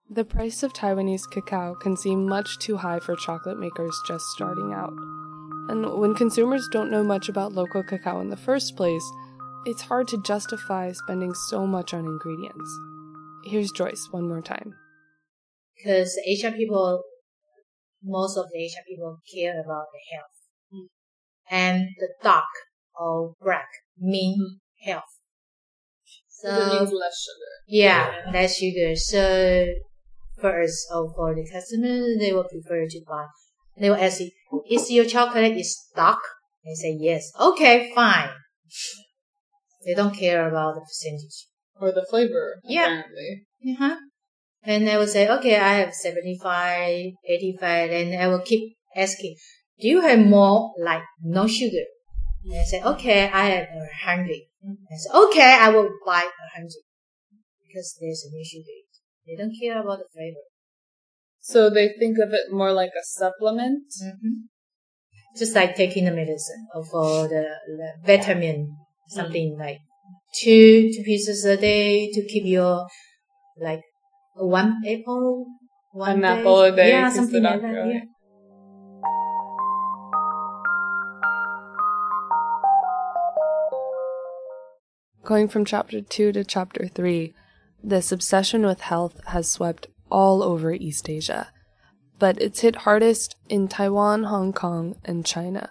The 0.09 0.25
price 0.25 0.63
of 0.63 0.73
Taiwanese 0.73 1.29
cacao 1.31 1.75
can 1.75 1.95
seem 1.95 2.27
much 2.27 2.57
too 2.57 2.77
high 2.77 2.99
for 2.99 3.15
chocolate 3.15 3.59
makers 3.59 3.95
just 4.07 4.25
starting 4.35 4.73
out. 4.73 4.93
And 5.69 5.99
when 5.99 6.15
consumers 6.15 6.67
don't 6.71 6.89
know 6.89 7.03
much 7.03 7.29
about 7.29 7.53
local 7.53 7.83
cacao 7.83 8.19
in 8.21 8.29
the 8.29 8.38
first 8.38 8.75
place, 8.75 9.03
it's 9.65 9.83
hard 9.83 10.07
to 10.07 10.21
justify 10.23 10.91
spending 10.93 11.35
so 11.35 11.67
much 11.67 11.93
on 11.93 12.05
ingredients. 12.05 12.79
Here's 13.45 13.71
Joyce 13.71 14.07
one 14.09 14.27
more 14.27 14.41
time. 14.41 14.73
Because 15.77 16.19
Asian 16.25 16.53
people, 16.53 17.03
most 18.03 18.35
of 18.35 18.45
the 18.51 18.63
Asian 18.63 18.83
people 18.88 19.19
care 19.31 19.61
about 19.61 19.85
the 19.93 20.15
health. 20.15 20.38
Mm. 20.73 20.88
And 21.51 21.88
the 21.99 22.09
dark 22.23 22.45
or 22.98 23.34
black 23.41 23.67
mean 23.98 24.60
health. 24.84 25.03
So, 26.27 26.50
less 26.50 27.22
sugar. 27.22 27.53
yeah, 27.67 28.31
less 28.31 28.58
sugar. 28.58 28.96
So, 28.96 29.74
for 30.39 30.62
us 30.62 30.88
or 30.93 31.13
for 31.13 31.36
the 31.36 31.46
customer, 31.51 32.17
they 32.17 32.31
will 32.31 32.46
prefer 32.46 32.88
to 32.88 33.01
buy. 33.08 33.25
They 33.77 33.89
will 33.89 33.98
ask 33.98 34.22
you, 34.22 34.31
is 34.69 34.89
your 34.89 35.05
chocolate 35.05 35.58
is 35.58 35.77
dark? 35.96 36.19
They 36.63 36.74
say 36.75 36.98
yes. 37.00 37.31
Okay, 37.39 37.91
fine. 37.93 38.29
They 39.86 39.93
don't 39.93 40.15
care 40.15 40.48
about 40.48 40.75
the 40.75 40.81
percentage. 40.81 41.48
Or 41.79 41.91
the 41.91 42.05
flavor, 42.10 42.60
Yeah. 42.63 42.84
apparently. 42.84 43.46
Uh-huh. 43.65 43.96
And 44.63 44.89
I 44.89 44.98
will 44.98 45.08
say, 45.08 45.27
okay, 45.27 45.58
I 45.58 45.75
have 45.75 45.93
75, 45.93 47.12
85, 47.27 47.91
and 47.91 48.22
I 48.22 48.27
will 48.27 48.41
keep 48.41 48.75
asking, 48.96 49.36
do 49.79 49.88
you 49.88 50.01
have 50.01 50.19
more 50.19 50.74
like 50.81 51.03
no 51.24 51.48
sugar? 51.48 51.86
And 52.43 52.53
I 52.53 52.63
say, 52.63 52.81
okay, 52.81 53.29
I 53.29 53.46
have 53.46 53.67
a 53.67 53.88
hundred. 54.05 54.41
I 54.63 54.96
say, 54.96 55.10
okay, 55.13 55.58
I 55.60 55.69
will 55.69 55.89
buy 56.05 56.24
a 56.24 56.48
hundred 56.55 56.84
because 57.65 57.98
there's 58.00 58.25
no 58.31 58.41
sugar. 58.43 58.79
They 59.27 59.36
don't 59.36 59.55
care 59.60 59.79
about 59.81 60.00
the 60.00 60.05
flavor. 60.13 60.46
So 61.41 61.69
they 61.69 61.93
think 62.00 62.17
of 62.19 62.34
it 62.34 62.51
more 62.51 62.74
like 62.74 62.91
a 63.00 63.03
supplement. 63.03 63.84
Mm-hmm. 64.03 64.34
just 65.38 65.55
like 65.55 65.75
taking 65.75 66.05
the 66.05 66.12
medicine 66.12 66.67
or 66.74 66.84
for 66.84 67.27
the, 67.27 67.43
the 67.67 67.89
vitamin, 68.05 68.75
something 69.10 69.58
like 69.58 69.79
two 70.34 70.91
two 70.93 71.03
pieces 71.03 71.46
a 71.46 71.58
day 71.58 72.12
to 72.12 72.22
keep 72.25 72.46
your 72.46 72.88
like 73.60 73.81
one 74.36 74.81
apple 74.88 75.46
one 75.91 76.12
An 76.12 76.22
day. 76.22 76.39
apple 76.41 76.62
a 76.62 76.75
day 76.75 76.89
yeah 76.89 77.10
something 77.10 77.43
like 77.43 77.62
doctor 77.62 77.74
that 77.74 77.93
yeah 77.93 78.05
Going 85.29 85.48
from 85.48 85.63
chapter 85.63 86.01
2 86.01 86.31
to 86.31 86.43
chapter 86.43 86.88
3, 86.88 87.36
this 87.83 88.12
obsession 88.12 88.65
with 88.65 88.81
health 88.81 89.21
has 89.27 89.48
swept 89.48 89.86
all 90.09 90.41
over 90.41 90.74
East 90.74 91.07
Asia, 91.07 91.51
but 92.17 92.41
it's 92.41 92.62
hit 92.62 92.77
hardest 92.77 93.36
in 93.48 93.67
Taiwan, 93.67 94.24
Hong 94.24 94.53
Kong, 94.53 94.95
and 95.05 95.24
China. 95.24 95.69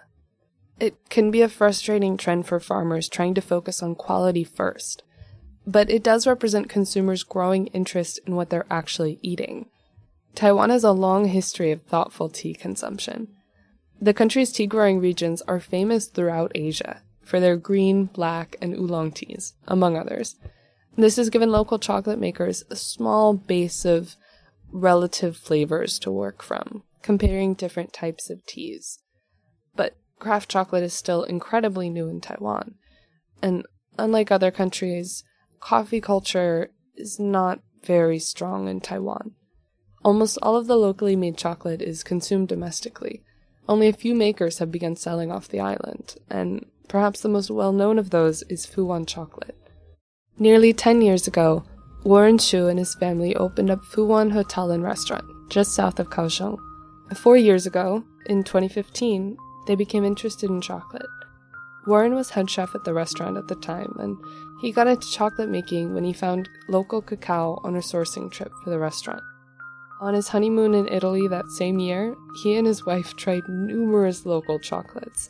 It 0.79 0.95
can 1.09 1.29
be 1.29 1.41
a 1.41 1.49
frustrating 1.49 2.15
trend 2.15 2.47
for 2.47 2.61
farmers 2.61 3.09
trying 3.09 3.33
to 3.33 3.41
focus 3.41 3.83
on 3.83 3.95
quality 3.95 4.45
first, 4.45 5.03
but 5.67 5.89
it 5.89 6.03
does 6.03 6.25
represent 6.25 6.69
consumers' 6.69 7.23
growing 7.23 7.67
interest 7.67 8.17
in 8.25 8.37
what 8.37 8.49
they're 8.49 8.65
actually 8.71 9.19
eating. 9.21 9.65
Taiwan 10.35 10.69
has 10.69 10.85
a 10.85 10.93
long 10.93 11.25
history 11.25 11.73
of 11.73 11.81
thoughtful 11.81 12.29
tea 12.29 12.53
consumption. 12.53 13.27
The 13.99 14.13
country's 14.13 14.53
tea 14.53 14.67
growing 14.67 15.01
regions 15.01 15.41
are 15.49 15.59
famous 15.59 16.05
throughout 16.05 16.53
Asia 16.55 17.01
for 17.29 17.39
their 17.39 17.57
green, 17.57 18.05
black, 18.05 18.55
and 18.59 18.73
oolong 18.73 19.11
teas, 19.11 19.53
among 19.67 19.95
others. 19.95 20.35
This 20.97 21.17
has 21.17 21.29
given 21.29 21.51
local 21.51 21.77
chocolate 21.77 22.19
makers 22.19 22.63
a 22.71 22.75
small 22.75 23.33
base 23.33 23.85
of 23.85 24.15
relative 24.71 25.37
flavors 25.37 25.99
to 25.99 26.11
work 26.11 26.41
from, 26.41 26.83
comparing 27.03 27.53
different 27.53 27.93
types 27.93 28.31
of 28.31 28.43
teas. 28.47 28.99
But 29.75 29.95
craft 30.17 30.49
chocolate 30.49 30.83
is 30.83 30.93
still 30.93 31.23
incredibly 31.23 31.89
new 31.89 32.09
in 32.09 32.19
Taiwan. 32.19 32.75
And 33.43 33.63
unlike 33.99 34.31
other 34.31 34.49
countries, 34.49 35.23
coffee 35.59 36.01
culture 36.01 36.71
is 36.95 37.19
not 37.19 37.59
very 37.83 38.17
strong 38.17 38.67
in 38.67 38.81
Taiwan. 38.81 39.35
Almost 40.03 40.39
all 40.41 40.55
of 40.55 40.65
the 40.65 40.75
locally 40.75 41.15
made 41.15 41.37
chocolate 41.37 41.81
is 41.81 42.03
consumed 42.03 42.47
domestically. 42.47 43.21
Only 43.67 43.87
a 43.87 43.93
few 43.93 44.15
makers 44.15 44.57
have 44.57 44.71
begun 44.71 44.95
selling 44.95 45.31
off 45.31 45.47
the 45.47 45.59
island, 45.59 46.15
and 46.27 46.65
perhaps 46.89 47.21
the 47.21 47.29
most 47.29 47.49
well 47.49 47.71
known 47.71 47.97
of 47.97 48.09
those 48.09 48.41
is 48.49 48.65
Fuwan 48.65 49.07
Chocolate. 49.07 49.55
Nearly 50.37 50.73
10 50.73 51.01
years 51.01 51.27
ago, 51.27 51.63
Warren 52.03 52.37
Shu 52.37 52.67
and 52.67 52.79
his 52.79 52.95
family 52.95 53.35
opened 53.35 53.69
up 53.69 53.83
Fuwan 53.83 54.31
Hotel 54.31 54.71
and 54.71 54.83
Restaurant, 54.83 55.25
just 55.49 55.73
south 55.73 55.99
of 55.99 56.09
Kaohsiung. 56.09 56.57
Four 57.15 57.37
years 57.37 57.65
ago, 57.65 58.03
in 58.25 58.43
2015, 58.43 59.37
they 59.67 59.75
became 59.75 60.03
interested 60.03 60.49
in 60.49 60.61
chocolate. 60.61 61.05
Warren 61.87 62.15
was 62.15 62.31
head 62.31 62.49
chef 62.49 62.75
at 62.75 62.83
the 62.83 62.93
restaurant 62.93 63.37
at 63.37 63.47
the 63.47 63.55
time, 63.55 63.95
and 63.99 64.17
he 64.61 64.71
got 64.71 64.87
into 64.87 65.09
chocolate 65.11 65.49
making 65.49 65.93
when 65.93 66.03
he 66.03 66.13
found 66.13 66.49
local 66.67 67.01
cacao 67.01 67.59
on 67.63 67.75
a 67.75 67.79
sourcing 67.79 68.31
trip 68.31 68.51
for 68.63 68.69
the 68.69 68.79
restaurant. 68.79 69.23
On 70.01 70.13
his 70.13 70.29
honeymoon 70.29 70.73
in 70.73 70.87
Italy 70.87 71.27
that 71.27 71.49
same 71.49 71.79
year, 71.79 72.15
he 72.41 72.55
and 72.55 72.65
his 72.65 72.85
wife 72.85 73.15
tried 73.17 73.47
numerous 73.49 74.25
local 74.25 74.59
chocolates. 74.59 75.29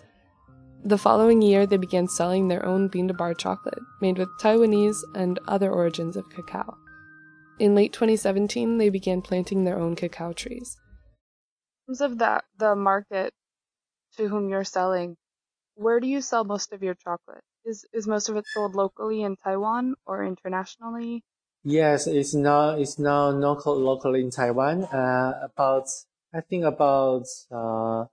The 0.86 0.98
following 0.98 1.41
year, 1.41 1.65
they 1.65 1.77
began 1.77 2.07
selling 2.07 2.48
their 2.48 2.65
own 2.65 2.88
bean 2.88 3.09
to 3.09 3.13
bar 3.13 3.33
chocolate, 3.33 3.83
made 4.00 4.17
with 4.17 4.29
Taiwanese 4.41 5.03
and 5.13 5.38
other 5.45 5.69
origins 5.69 6.15
of 6.15 6.29
cacao. 6.29 6.77
In 7.59 7.75
late 7.75 7.91
2017, 7.91 8.77
they 8.77 8.89
began 8.89 9.21
planting 9.21 9.65
their 9.65 9.77
own 9.77 9.98
cacao 9.98 10.31
trees. 10.31 10.77
In 11.88 11.91
terms 11.91 12.01
of 12.01 12.17
that, 12.19 12.45
the 12.57 12.75
market 12.75 13.33
to 14.15 14.29
whom 14.29 14.48
you're 14.48 14.63
selling, 14.63 15.17
where 15.75 16.00
do 16.00 16.07
you 16.07 16.21
sell 16.21 16.45
most 16.45 16.71
of 16.71 16.81
your 16.81 16.95
chocolate? 16.95 17.43
Is 17.65 17.86
is 17.91 18.07
most 18.07 18.29
of 18.29 18.38
it 18.38 18.48
sold 18.48 18.74
locally 18.74 19.21
in 19.21 19.36
Taiwan 19.36 19.95
or 20.05 20.23
internationally? 20.23 21.23
Yes, 21.63 22.08
it's 22.08 22.34
now 22.34 22.77
it's 22.77 22.97
now 22.97 23.30
local 23.30 23.75
locally 23.75 24.21
in 24.21 24.32
Taiwan. 24.32 24.86
Uh, 24.86 25.39
about 25.43 25.89
I 26.34 26.39
think 26.41 26.63
about 26.63 27.25
uh, 27.51 28.06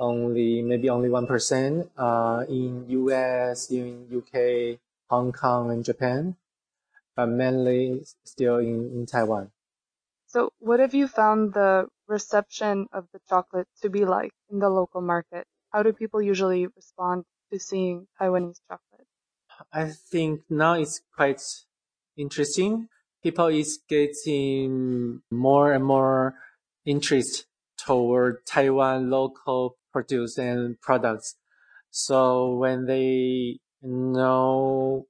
only 0.00 0.62
maybe 0.62 0.88
only 0.90 1.08
one 1.08 1.26
percent 1.26 1.90
uh, 1.96 2.44
in 2.48 2.86
U.S., 2.88 3.70
in 3.70 4.06
U.K., 4.10 4.80
Hong 5.08 5.32
Kong, 5.32 5.70
and 5.70 5.84
Japan, 5.84 6.36
but 7.14 7.26
mainly 7.26 8.02
still 8.24 8.56
in, 8.56 8.90
in 8.90 9.06
Taiwan. 9.06 9.52
So, 10.26 10.52
what 10.58 10.80
have 10.80 10.94
you 10.94 11.08
found 11.08 11.54
the 11.54 11.86
reception 12.08 12.86
of 12.92 13.06
the 13.12 13.20
chocolate 13.28 13.68
to 13.82 13.90
be 13.90 14.04
like 14.04 14.32
in 14.50 14.60
the 14.60 14.70
local 14.70 15.00
market? 15.00 15.46
How 15.72 15.82
do 15.82 15.92
people 15.92 16.22
usually 16.22 16.66
respond 16.66 17.24
to 17.52 17.58
seeing 17.58 18.06
Taiwanese 18.20 18.60
chocolate? 18.68 19.06
I 19.72 19.90
think 19.90 20.42
now 20.48 20.74
it's 20.74 21.02
quite 21.14 21.42
interesting. 22.16 22.88
People 23.22 23.48
is 23.48 23.80
getting 23.88 25.22
more 25.30 25.72
and 25.72 25.84
more 25.84 26.34
interest 26.86 27.46
toward 27.76 28.46
Taiwan 28.46 29.10
local 29.10 29.76
produce 29.92 30.38
and 30.38 30.80
products. 30.80 31.36
So 31.90 32.54
when 32.54 32.86
they 32.86 33.58
know 33.82 35.06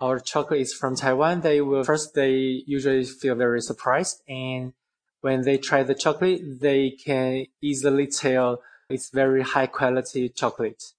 our 0.00 0.18
chocolate 0.18 0.60
is 0.60 0.74
from 0.74 0.96
Taiwan, 0.96 1.40
they 1.42 1.60
will 1.60 1.84
first 1.84 2.14
they 2.14 2.62
usually 2.66 3.04
feel 3.04 3.34
very 3.34 3.60
surprised, 3.60 4.22
and 4.28 4.72
when 5.20 5.42
they 5.42 5.56
try 5.56 5.82
the 5.82 5.94
chocolate, 5.94 6.60
they 6.60 6.90
can 6.90 7.46
easily 7.62 8.06
tell 8.06 8.62
it's 8.90 9.10
very 9.10 9.42
high 9.42 9.66
quality 9.66 10.28
chocolate. 10.28 10.92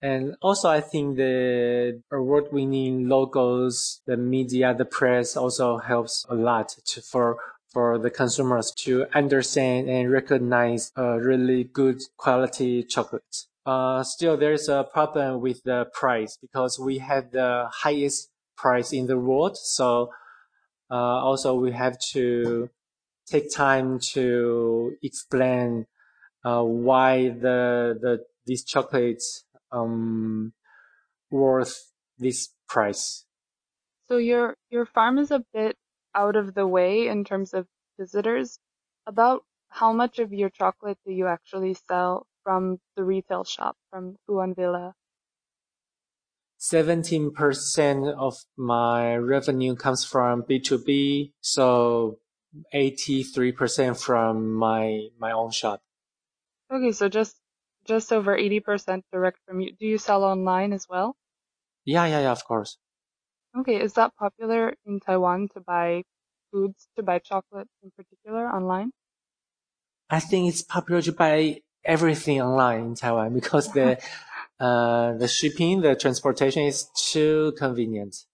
And 0.00 0.34
also, 0.42 0.68
I 0.68 0.80
think 0.80 1.16
the 1.16 2.02
award-winning 2.10 3.08
logos, 3.08 4.00
the 4.06 4.16
media, 4.16 4.74
the 4.74 4.84
press 4.84 5.36
also 5.36 5.78
helps 5.78 6.26
a 6.28 6.34
lot 6.34 6.70
to, 6.86 7.02
for 7.02 7.38
for 7.72 7.98
the 7.98 8.10
consumers 8.10 8.72
to 8.84 9.06
understand 9.14 9.88
and 9.88 10.10
recognize 10.10 10.92
a 10.96 11.18
really 11.18 11.64
good 11.64 12.02
quality 12.16 12.82
chocolate. 12.82 13.46
Uh, 13.64 14.02
still, 14.02 14.36
there's 14.36 14.68
a 14.68 14.84
problem 14.92 15.40
with 15.40 15.62
the 15.64 15.86
price 15.92 16.36
because 16.36 16.78
we 16.78 16.98
have 16.98 17.30
the 17.30 17.68
highest 17.72 18.30
price 18.56 18.92
in 18.92 19.06
the 19.06 19.18
world. 19.18 19.56
So, 19.56 20.10
uh, 20.90 20.94
also 20.94 21.54
we 21.54 21.72
have 21.72 21.98
to 22.12 22.68
take 23.26 23.52
time 23.52 23.98
to 24.12 24.94
explain 25.02 25.86
uh, 26.44 26.62
why 26.62 27.28
the 27.28 27.96
the 28.00 28.24
these 28.46 28.64
chocolates 28.64 29.44
um 29.70 30.52
worth 31.30 31.92
this 32.18 32.50
price. 32.68 33.24
So 34.08 34.16
your 34.18 34.56
your 34.70 34.86
farm 34.86 35.18
is 35.18 35.30
a 35.30 35.44
bit 35.54 35.76
out 36.14 36.36
of 36.36 36.54
the 36.54 36.66
way 36.66 37.08
in 37.08 37.24
terms 37.24 37.54
of 37.54 37.68
visitors. 37.98 38.58
About 39.06 39.44
how 39.68 39.92
much 39.92 40.18
of 40.18 40.32
your 40.32 40.50
chocolate 40.50 40.98
do 41.04 41.12
you 41.12 41.26
actually 41.26 41.74
sell 41.74 42.26
from 42.44 42.80
the 42.96 43.04
retail 43.04 43.44
shop 43.44 43.76
from 43.90 44.16
Fuwan 44.28 44.54
Villa? 44.56 44.94
17% 46.58 48.08
of 48.08 48.34
my 48.56 49.14
revenue 49.16 49.76
comes 49.76 50.04
from 50.04 50.42
B2B, 50.42 51.32
so 51.40 52.18
83% 52.72 54.00
from 54.00 54.52
my 54.52 55.10
my 55.18 55.30
own 55.32 55.52
shop. 55.52 55.80
Okay, 56.72 56.90
so 56.90 57.08
just 57.08 57.40
just 57.84 58.12
over 58.12 58.36
80% 58.36 59.04
direct 59.12 59.38
from 59.46 59.60
you. 59.60 59.76
Do 59.76 59.86
you 59.86 59.96
sell 59.96 60.24
online 60.24 60.72
as 60.72 60.88
well? 60.88 61.16
Yeah, 61.84 62.06
yeah, 62.06 62.20
yeah, 62.22 62.32
of 62.32 62.44
course. 62.44 62.78
Okay, 63.58 63.80
is 63.80 63.92
that 63.94 64.16
popular 64.16 64.74
in 64.86 65.00
Taiwan 65.00 65.48
to 65.54 65.60
buy 65.60 66.02
foods, 66.50 66.88
to 66.96 67.02
buy 67.02 67.18
chocolate 67.18 67.68
in 67.82 67.90
particular 67.96 68.46
online? 68.48 68.92
I 70.08 70.20
think 70.20 70.48
it's 70.48 70.62
popular 70.62 71.02
to 71.02 71.12
buy 71.12 71.60
everything 71.84 72.40
online 72.40 72.80
in 72.80 72.94
Taiwan 72.94 73.34
because 73.40 73.72
the 73.72 73.98
uh, 74.60 75.12
the 75.14 75.28
shipping, 75.28 75.80
the 75.80 75.94
transportation 75.94 76.62
is 76.62 76.88
too 76.96 77.52
convenient. 77.58 78.24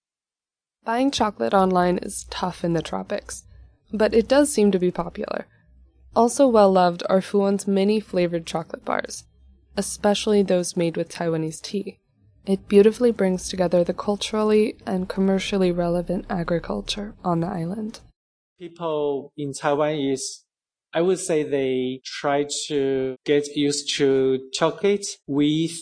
Buying 0.85 1.11
chocolate 1.11 1.55
online 1.55 1.99
is 1.99 2.25
tough 2.31 2.65
in 2.65 2.73
the 2.73 2.83
tropics, 2.83 3.45
but 3.93 4.15
it 4.15 4.29
does 4.29 4.53
seem 4.53 4.71
to 4.71 4.79
be 4.79 4.91
popular. 4.91 5.47
Also 6.15 6.47
well 6.49 6.73
loved 6.73 7.03
are 7.11 7.21
Fuwan's 7.21 7.67
many 7.67 8.01
flavored 8.01 8.47
chocolate 8.47 8.85
bars, 8.85 9.25
especially 9.77 10.43
those 10.43 10.77
made 10.77 10.97
with 10.97 11.11
Taiwanese 11.11 11.61
tea. 11.61 11.99
It 12.49 12.67
beautifully 12.67 13.13
brings 13.13 13.51
together 13.51 13.85
the 13.85 13.93
culturally 13.93 14.79
and 14.87 15.07
commercially 15.07 15.71
relevant 15.71 16.25
agriculture 16.31 17.15
on 17.23 17.41
the 17.41 17.47
island. 17.47 18.01
People 18.59 19.35
in 19.37 19.53
Taiwan 19.53 19.97
is, 19.97 20.45
I 20.95 21.03
would 21.03 21.19
say 21.19 21.43
they 21.43 22.01
try 22.03 22.47
to 22.69 23.17
get 23.27 23.49
used 23.55 23.95
to 23.97 24.49
chocolate 24.55 25.07
with 25.27 25.77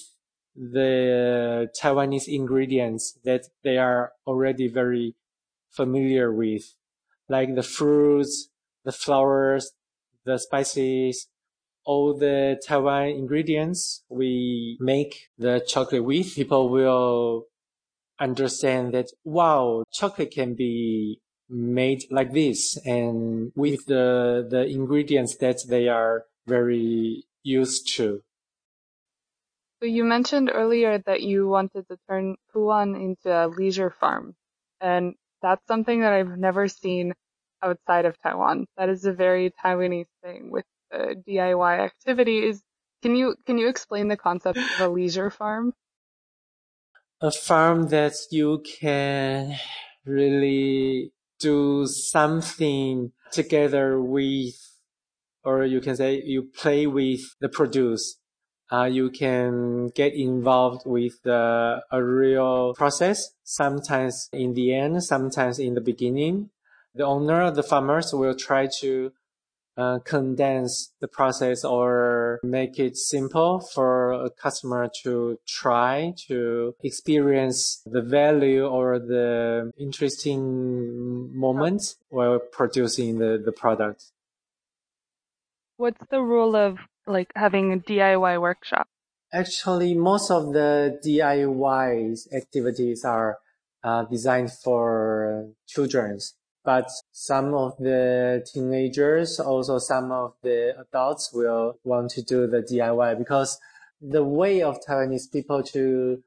the 0.56 1.70
Taiwanese 1.80 2.26
ingredients 2.26 3.16
that 3.22 3.42
they 3.62 3.78
are 3.78 4.10
already 4.26 4.66
very 4.66 5.14
familiar 5.70 6.32
with, 6.32 6.74
like 7.28 7.54
the 7.54 7.62
fruits, 7.62 8.48
the 8.84 8.90
flowers, 8.90 9.70
the 10.24 10.36
spices, 10.36 11.28
all 11.86 12.12
the 12.14 12.60
Taiwan 12.66 13.08
ingredients 13.08 14.04
we 14.10 14.76
make 14.80 15.28
the 15.38 15.64
chocolate 15.66 16.04
with, 16.04 16.34
people 16.34 16.68
will 16.68 17.44
understand 18.18 18.92
that, 18.92 19.06
wow, 19.24 19.84
chocolate 19.92 20.32
can 20.32 20.54
be 20.54 21.20
made 21.48 22.02
like 22.10 22.32
this 22.32 22.76
and 22.84 23.52
with 23.54 23.86
the, 23.86 24.46
the 24.50 24.66
ingredients 24.66 25.36
that 25.36 25.62
they 25.68 25.88
are 25.88 26.24
very 26.46 27.24
used 27.44 27.94
to. 27.96 28.20
So 29.80 29.86
you 29.86 30.04
mentioned 30.04 30.50
earlier 30.52 30.98
that 31.06 31.22
you 31.22 31.46
wanted 31.48 31.86
to 31.88 31.98
turn 32.08 32.36
Fuwan 32.52 32.96
into 32.96 33.30
a 33.30 33.46
leisure 33.46 33.90
farm. 33.90 34.34
And 34.80 35.14
that's 35.42 35.66
something 35.68 36.00
that 36.00 36.12
I've 36.12 36.38
never 36.38 36.66
seen 36.66 37.12
outside 37.62 38.06
of 38.06 38.16
Taiwan. 38.22 38.66
That 38.76 38.88
is 38.88 39.04
a 39.04 39.12
very 39.12 39.52
Taiwanese 39.62 40.06
thing 40.24 40.50
with 40.50 40.64
uh, 40.96 41.14
DIY 41.28 41.78
activities. 41.80 42.62
Can 43.02 43.14
you 43.14 43.36
can 43.46 43.58
you 43.58 43.68
explain 43.68 44.08
the 44.08 44.16
concept 44.16 44.58
of 44.58 44.80
a 44.80 44.88
leisure 44.88 45.30
farm? 45.30 45.74
A 47.20 47.30
farm 47.30 47.88
that 47.88 48.14
you 48.30 48.62
can 48.80 49.56
really 50.04 51.12
do 51.38 51.86
something 51.86 53.12
together 53.32 54.00
with, 54.00 54.54
or 55.44 55.64
you 55.64 55.80
can 55.80 55.96
say 55.96 56.22
you 56.24 56.42
play 56.42 56.86
with 56.86 57.20
the 57.40 57.48
produce. 57.48 58.18
Uh, 58.72 58.84
you 58.84 59.10
can 59.10 59.88
get 59.94 60.12
involved 60.12 60.82
with 60.84 61.22
the, 61.22 61.80
a 61.92 62.02
real 62.02 62.74
process, 62.74 63.30
sometimes 63.44 64.28
in 64.32 64.54
the 64.54 64.74
end, 64.74 65.04
sometimes 65.04 65.60
in 65.60 65.74
the 65.74 65.80
beginning. 65.80 66.50
The 66.94 67.04
owner, 67.04 67.50
the 67.50 67.62
farmers 67.62 68.12
will 68.12 68.34
try 68.34 68.68
to 68.80 69.12
uh, 69.76 69.98
condense 70.00 70.92
the 71.00 71.08
process 71.08 71.64
or 71.64 72.40
make 72.42 72.78
it 72.78 72.96
simple 72.96 73.60
for 73.60 74.12
a 74.12 74.30
customer 74.30 74.90
to 75.02 75.38
try 75.46 76.14
to 76.28 76.74
experience 76.82 77.82
the 77.84 78.00
value 78.00 78.66
or 78.66 78.98
the 78.98 79.70
interesting 79.78 81.36
moment 81.36 81.96
while 82.08 82.38
producing 82.38 83.18
the, 83.18 83.40
the 83.44 83.52
product. 83.52 84.12
What's 85.76 86.00
the 86.10 86.22
rule 86.22 86.56
of 86.56 86.78
like 87.06 87.30
having 87.36 87.72
a 87.72 87.76
DIY 87.76 88.40
workshop? 88.40 88.88
Actually, 89.32 89.94
most 89.94 90.30
of 90.30 90.52
the 90.52 90.98
DIY 91.04 92.32
activities 92.32 93.04
are 93.04 93.38
uh, 93.84 94.04
designed 94.04 94.52
for 94.52 95.48
children's 95.66 96.34
but 96.66 96.90
some 97.18 97.54
of 97.54 97.74
the 97.78 98.46
teenagers, 98.52 99.40
also 99.40 99.78
some 99.78 100.12
of 100.12 100.34
the 100.42 100.78
adults 100.78 101.32
will 101.32 101.78
want 101.82 102.10
to 102.10 102.20
do 102.20 102.46
the 102.46 102.60
DIY 102.60 103.16
because 103.16 103.58
the 104.02 104.22
way 104.22 104.60
of 104.60 104.78
Taiwanese 104.86 105.32
people 105.32 105.62
to 105.62 106.22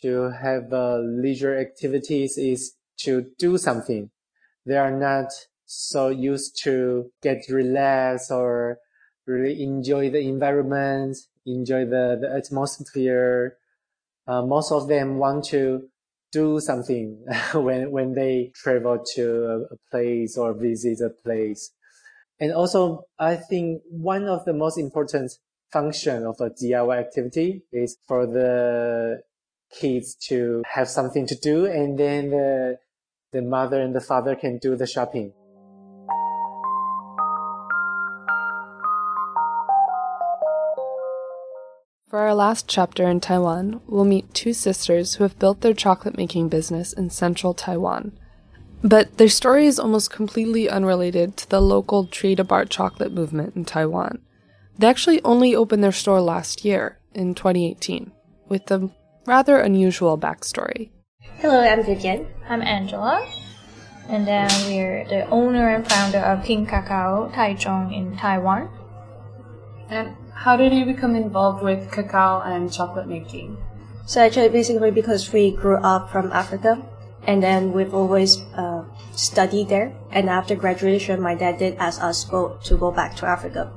to 0.00 0.30
have 0.30 0.72
uh, 0.72 0.96
leisure 0.96 1.58
activities 1.58 2.38
is 2.38 2.76
to 3.00 3.26
do 3.38 3.58
something. 3.58 4.08
They 4.64 4.78
are 4.78 4.90
not 4.90 5.32
so 5.66 6.08
used 6.08 6.62
to 6.64 7.12
get 7.22 7.44
relaxed 7.50 8.30
or 8.30 8.78
really 9.26 9.62
enjoy 9.62 10.08
the 10.08 10.20
environment, 10.20 11.18
enjoy 11.44 11.84
the, 11.84 12.16
the 12.18 12.32
atmosphere. 12.34 13.58
Uh, 14.26 14.40
most 14.40 14.72
of 14.72 14.88
them 14.88 15.18
want 15.18 15.44
to 15.48 15.90
do 16.36 16.60
something 16.60 17.24
when 17.54 17.90
when 17.90 18.14
they 18.14 18.52
travel 18.54 18.96
to 19.14 19.66
a 19.72 19.76
place 19.90 20.36
or 20.36 20.52
visit 20.52 20.98
a 21.00 21.10
place. 21.24 21.72
And 22.38 22.52
also, 22.52 23.04
I 23.18 23.36
think 23.36 23.82
one 23.88 24.24
of 24.26 24.44
the 24.44 24.52
most 24.52 24.76
important 24.78 25.32
function 25.72 26.26
of 26.26 26.36
a 26.40 26.50
DIY 26.50 26.98
activity 26.98 27.62
is 27.72 27.96
for 28.06 28.26
the 28.26 29.22
kids 29.80 30.14
to 30.28 30.62
have 30.76 30.88
something 30.88 31.26
to 31.26 31.36
do, 31.50 31.66
and 31.66 31.98
then 31.98 32.30
the 32.30 32.78
the 33.32 33.42
mother 33.42 33.80
and 33.80 33.94
the 33.94 34.00
father 34.12 34.34
can 34.36 34.58
do 34.58 34.76
the 34.76 34.86
shopping. 34.86 35.32
For 42.08 42.20
our 42.20 42.36
last 42.36 42.68
chapter 42.68 43.08
in 43.08 43.18
Taiwan, 43.18 43.80
we'll 43.88 44.04
meet 44.04 44.32
two 44.32 44.52
sisters 44.52 45.16
who 45.16 45.24
have 45.24 45.40
built 45.40 45.60
their 45.60 45.74
chocolate 45.74 46.16
making 46.16 46.48
business 46.48 46.92
in 46.92 47.10
central 47.10 47.52
Taiwan. 47.52 48.12
But 48.80 49.18
their 49.18 49.28
story 49.28 49.66
is 49.66 49.80
almost 49.80 50.12
completely 50.12 50.70
unrelated 50.70 51.36
to 51.36 51.50
the 51.50 51.60
local 51.60 52.06
tree 52.06 52.36
to 52.36 52.44
bar 52.44 52.64
chocolate 52.64 53.12
movement 53.12 53.56
in 53.56 53.64
Taiwan. 53.64 54.20
They 54.78 54.86
actually 54.86 55.20
only 55.24 55.56
opened 55.56 55.82
their 55.82 55.90
store 55.90 56.20
last 56.20 56.64
year, 56.64 57.00
in 57.12 57.34
2018, 57.34 58.12
with 58.48 58.70
a 58.70 58.88
rather 59.26 59.58
unusual 59.58 60.16
backstory. 60.16 60.90
Hello, 61.38 61.58
I'm 61.58 61.82
Vivian. 61.82 62.28
I'm 62.48 62.62
Angela. 62.62 63.28
And 64.08 64.28
then 64.28 64.48
we're 64.68 65.04
the 65.08 65.28
owner 65.30 65.70
and 65.70 65.84
founder 65.84 66.18
of 66.18 66.44
King 66.44 66.68
Kakao 66.68 67.32
Taichung 67.32 67.92
in 67.92 68.16
Taiwan. 68.16 68.68
And 69.88 70.16
how 70.34 70.56
did 70.56 70.72
you 70.72 70.84
become 70.84 71.14
involved 71.14 71.62
with 71.62 71.90
cacao 71.90 72.40
and 72.40 72.72
chocolate 72.72 73.06
making? 73.06 73.56
So 74.06 74.20
actually, 74.20 74.48
basically 74.50 74.90
because 74.90 75.32
we 75.32 75.50
grew 75.50 75.76
up 75.78 76.10
from 76.10 76.32
Africa, 76.32 76.82
and 77.26 77.42
then 77.42 77.72
we've 77.72 77.94
always 77.94 78.42
uh, 78.54 78.84
studied 79.12 79.68
there. 79.68 79.92
And 80.10 80.30
after 80.30 80.54
graduation, 80.54 81.20
my 81.20 81.34
dad 81.34 81.58
did 81.58 81.76
ask 81.78 82.02
us 82.02 82.24
go 82.24 82.58
to 82.64 82.76
go 82.76 82.92
back 82.92 83.16
to 83.16 83.26
Africa. 83.26 83.72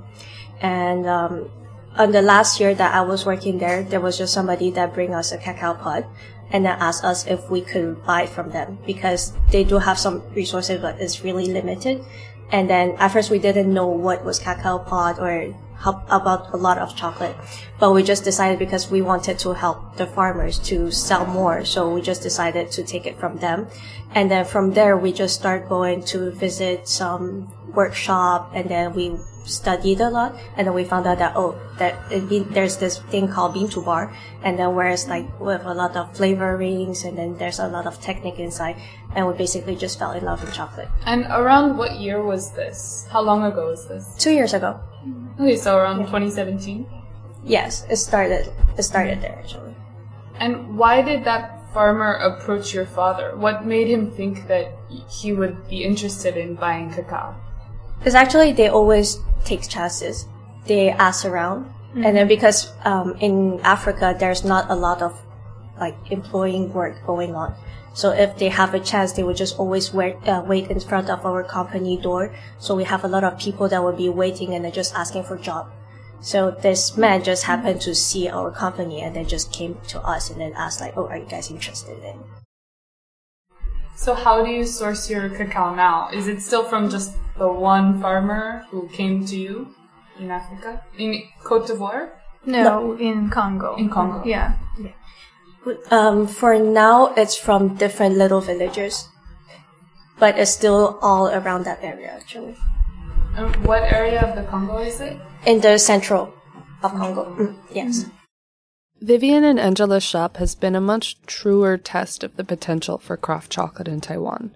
And 0.61 1.07
um, 1.07 1.49
on 1.97 2.11
the 2.11 2.21
last 2.21 2.59
year 2.59 2.75
that 2.75 2.93
I 2.93 3.01
was 3.01 3.25
working 3.25 3.57
there, 3.57 3.83
there 3.83 3.99
was 3.99 4.17
just 4.17 4.33
somebody 4.33 4.69
that 4.71 4.93
bring 4.93 5.13
us 5.13 5.31
a 5.31 5.37
cacao 5.37 5.73
pod 5.73 6.05
and 6.51 6.65
then 6.65 6.77
asked 6.79 7.03
us 7.03 7.25
if 7.27 7.49
we 7.49 7.61
could 7.61 8.03
buy 8.05 8.25
from 8.25 8.49
them 8.49 8.77
because 8.85 9.33
they 9.51 9.63
do 9.63 9.77
have 9.77 9.97
some 9.97 10.21
resources, 10.33 10.81
but 10.81 10.99
it's 10.99 11.23
really 11.23 11.45
limited. 11.45 12.03
And 12.51 12.69
then 12.69 12.95
at 12.97 13.09
first 13.09 13.29
we 13.29 13.39
didn't 13.39 13.71
know 13.73 13.87
what 13.87 14.25
was 14.25 14.39
cacao 14.39 14.79
pod 14.79 15.19
or 15.19 15.53
help 15.79 16.03
about 16.09 16.53
a 16.53 16.57
lot 16.57 16.77
of 16.77 16.95
chocolate. 16.95 17.35
But 17.79 17.93
we 17.93 18.03
just 18.03 18.23
decided 18.23 18.59
because 18.59 18.91
we 18.91 19.01
wanted 19.01 19.39
to 19.39 19.53
help 19.53 19.95
the 19.95 20.05
farmers 20.05 20.59
to 20.69 20.91
sell 20.91 21.25
more. 21.25 21.65
So 21.65 21.89
we 21.93 22.01
just 22.01 22.21
decided 22.21 22.71
to 22.71 22.83
take 22.83 23.05
it 23.05 23.17
from 23.19 23.37
them. 23.37 23.67
And 24.13 24.29
then 24.29 24.45
from 24.45 24.73
there, 24.73 24.97
we 24.97 25.13
just 25.13 25.35
start 25.35 25.69
going 25.69 26.03
to 26.05 26.31
visit 26.31 26.87
some 26.87 27.51
workshop 27.73 28.51
and 28.53 28.69
then 28.69 28.93
we 28.93 29.15
studied 29.45 29.99
a 29.99 30.09
lot 30.09 30.35
and 30.57 30.67
then 30.67 30.73
we 30.73 30.83
found 30.83 31.07
out 31.07 31.17
that 31.17 31.33
oh 31.35 31.57
that 31.77 31.95
there's 32.53 32.77
this 32.77 32.99
thing 33.09 33.27
called 33.27 33.53
bean 33.53 33.67
to 33.67 33.81
bar 33.81 34.13
and 34.43 34.59
then 34.59 34.75
whereas 34.75 35.07
like 35.07 35.27
with 35.39 35.63
a 35.65 35.73
lot 35.73 35.95
of 35.95 36.11
flavorings 36.13 37.05
and 37.05 37.17
then 37.17 37.37
there's 37.37 37.59
a 37.59 37.67
lot 37.67 37.87
of 37.87 37.99
technique 38.01 38.37
inside 38.39 38.75
and 39.15 39.25
we 39.27 39.33
basically 39.33 39.75
just 39.75 39.97
fell 39.97 40.11
in 40.11 40.23
love 40.23 40.41
with 40.41 40.53
chocolate 40.53 40.89
and 41.05 41.25
around 41.31 41.77
what 41.77 41.99
year 41.99 42.21
was 42.21 42.51
this 42.51 43.07
how 43.11 43.21
long 43.21 43.43
ago 43.43 43.69
was 43.69 43.87
this 43.87 44.15
two 44.17 44.31
years 44.31 44.53
ago 44.53 44.79
Okay, 45.39 45.55
so 45.55 45.77
around 45.77 45.99
2017. 45.99 46.85
Yes, 47.43 47.85
it 47.89 47.97
started. 47.97 48.51
It 48.77 48.83
started 48.83 49.21
there 49.21 49.39
actually. 49.39 49.75
And 50.35 50.77
why 50.77 51.01
did 51.01 51.23
that 51.25 51.59
farmer 51.73 52.13
approach 52.13 52.73
your 52.73 52.85
father? 52.85 53.35
What 53.35 53.65
made 53.65 53.87
him 53.87 54.11
think 54.11 54.47
that 54.47 54.71
he 55.09 55.33
would 55.33 55.67
be 55.69 55.83
interested 55.83 56.37
in 56.37 56.55
buying 56.55 56.91
cacao? 56.91 57.35
Because 57.99 58.15
actually, 58.15 58.53
they 58.53 58.69
always 58.69 59.19
take 59.43 59.67
chances. 59.67 60.25
They 60.65 60.89
ask 60.89 61.25
around, 61.25 61.65
mm-hmm. 61.65 62.05
and 62.05 62.15
then 62.15 62.27
because 62.27 62.71
um, 62.85 63.15
in 63.19 63.59
Africa 63.61 64.15
there's 64.17 64.43
not 64.43 64.69
a 64.69 64.75
lot 64.75 65.01
of 65.01 65.19
like 65.79 65.95
employing 66.11 66.71
work 66.73 66.95
going 67.05 67.35
on, 67.35 67.55
so 67.93 68.11
if 68.11 68.37
they 68.37 68.49
have 68.49 68.73
a 68.73 68.79
chance, 68.79 69.13
they 69.13 69.23
would 69.23 69.37
just 69.37 69.57
always 69.59 69.93
wait, 69.93 70.15
uh, 70.27 70.43
wait 70.45 70.69
in 70.69 70.79
front 70.79 71.09
of 71.09 71.25
our 71.25 71.43
company 71.43 71.97
door. 71.97 72.33
So 72.59 72.75
we 72.75 72.83
have 72.83 73.03
a 73.03 73.07
lot 73.07 73.23
of 73.23 73.37
people 73.39 73.67
that 73.69 73.83
will 73.83 73.95
be 73.95 74.09
waiting 74.09 74.53
and 74.53 74.63
they're 74.63 74.71
just 74.71 74.95
asking 74.95 75.23
for 75.23 75.37
job. 75.37 75.71
So 76.21 76.51
this 76.51 76.97
man 76.97 77.23
just 77.23 77.45
happened 77.45 77.81
to 77.81 77.95
see 77.95 78.27
our 78.27 78.51
company 78.51 79.01
and 79.01 79.15
then 79.15 79.27
just 79.27 79.51
came 79.53 79.77
to 79.87 80.01
us 80.01 80.29
and 80.29 80.39
then 80.39 80.53
asked 80.53 80.81
like, 80.81 80.97
"Oh, 80.97 81.07
are 81.07 81.17
you 81.17 81.25
guys 81.25 81.49
interested 81.49 81.97
in?" 82.03 82.19
So 83.95 84.13
how 84.13 84.43
do 84.43 84.51
you 84.51 84.65
source 84.65 85.09
your 85.09 85.29
cacao 85.29 85.73
now? 85.75 86.09
Is 86.11 86.27
it 86.27 86.41
still 86.41 86.63
from 86.63 86.89
just 86.89 87.15
the 87.37 87.47
one 87.47 88.01
farmer 88.01 88.65
who 88.69 88.87
came 88.89 89.25
to 89.25 89.37
you 89.37 89.75
in 90.19 90.29
Africa, 90.29 90.83
in 90.97 91.23
Cote 91.43 91.67
d'Ivoire? 91.67 92.11
No, 92.45 92.63
no. 92.63 92.97
in 92.97 93.29
Congo. 93.29 93.75
In 93.75 93.89
Congo. 93.89 94.23
Yeah. 94.25 94.53
yeah. 94.79 94.91
Um, 95.91 96.27
for 96.27 96.57
now, 96.57 97.13
it's 97.15 97.35
from 97.35 97.75
different 97.75 98.17
little 98.17 98.41
villages, 98.41 99.07
but 100.17 100.37
it's 100.37 100.51
still 100.51 100.97
all 101.01 101.27
around 101.27 101.65
that 101.65 101.83
area 101.83 102.11
actually. 102.11 102.55
And 103.35 103.55
what 103.65 103.83
area 103.83 104.21
of 104.21 104.35
the 104.35 104.43
Congo 104.43 104.77
is 104.79 104.99
it? 105.01 105.17
In 105.45 105.61
the 105.61 105.77
central 105.77 106.33
of 106.83 106.91
Congo. 106.91 107.25
Mm, 107.35 107.55
yes. 107.71 108.05
Vivian 109.01 109.43
and 109.43 109.59
Angela's 109.59 110.03
shop 110.03 110.37
has 110.37 110.55
been 110.55 110.75
a 110.75 110.81
much 110.81 111.21
truer 111.25 111.77
test 111.77 112.23
of 112.23 112.35
the 112.35 112.43
potential 112.43 112.97
for 112.97 113.15
craft 113.15 113.51
chocolate 113.51 113.87
in 113.87 114.01
Taiwan. 114.01 114.51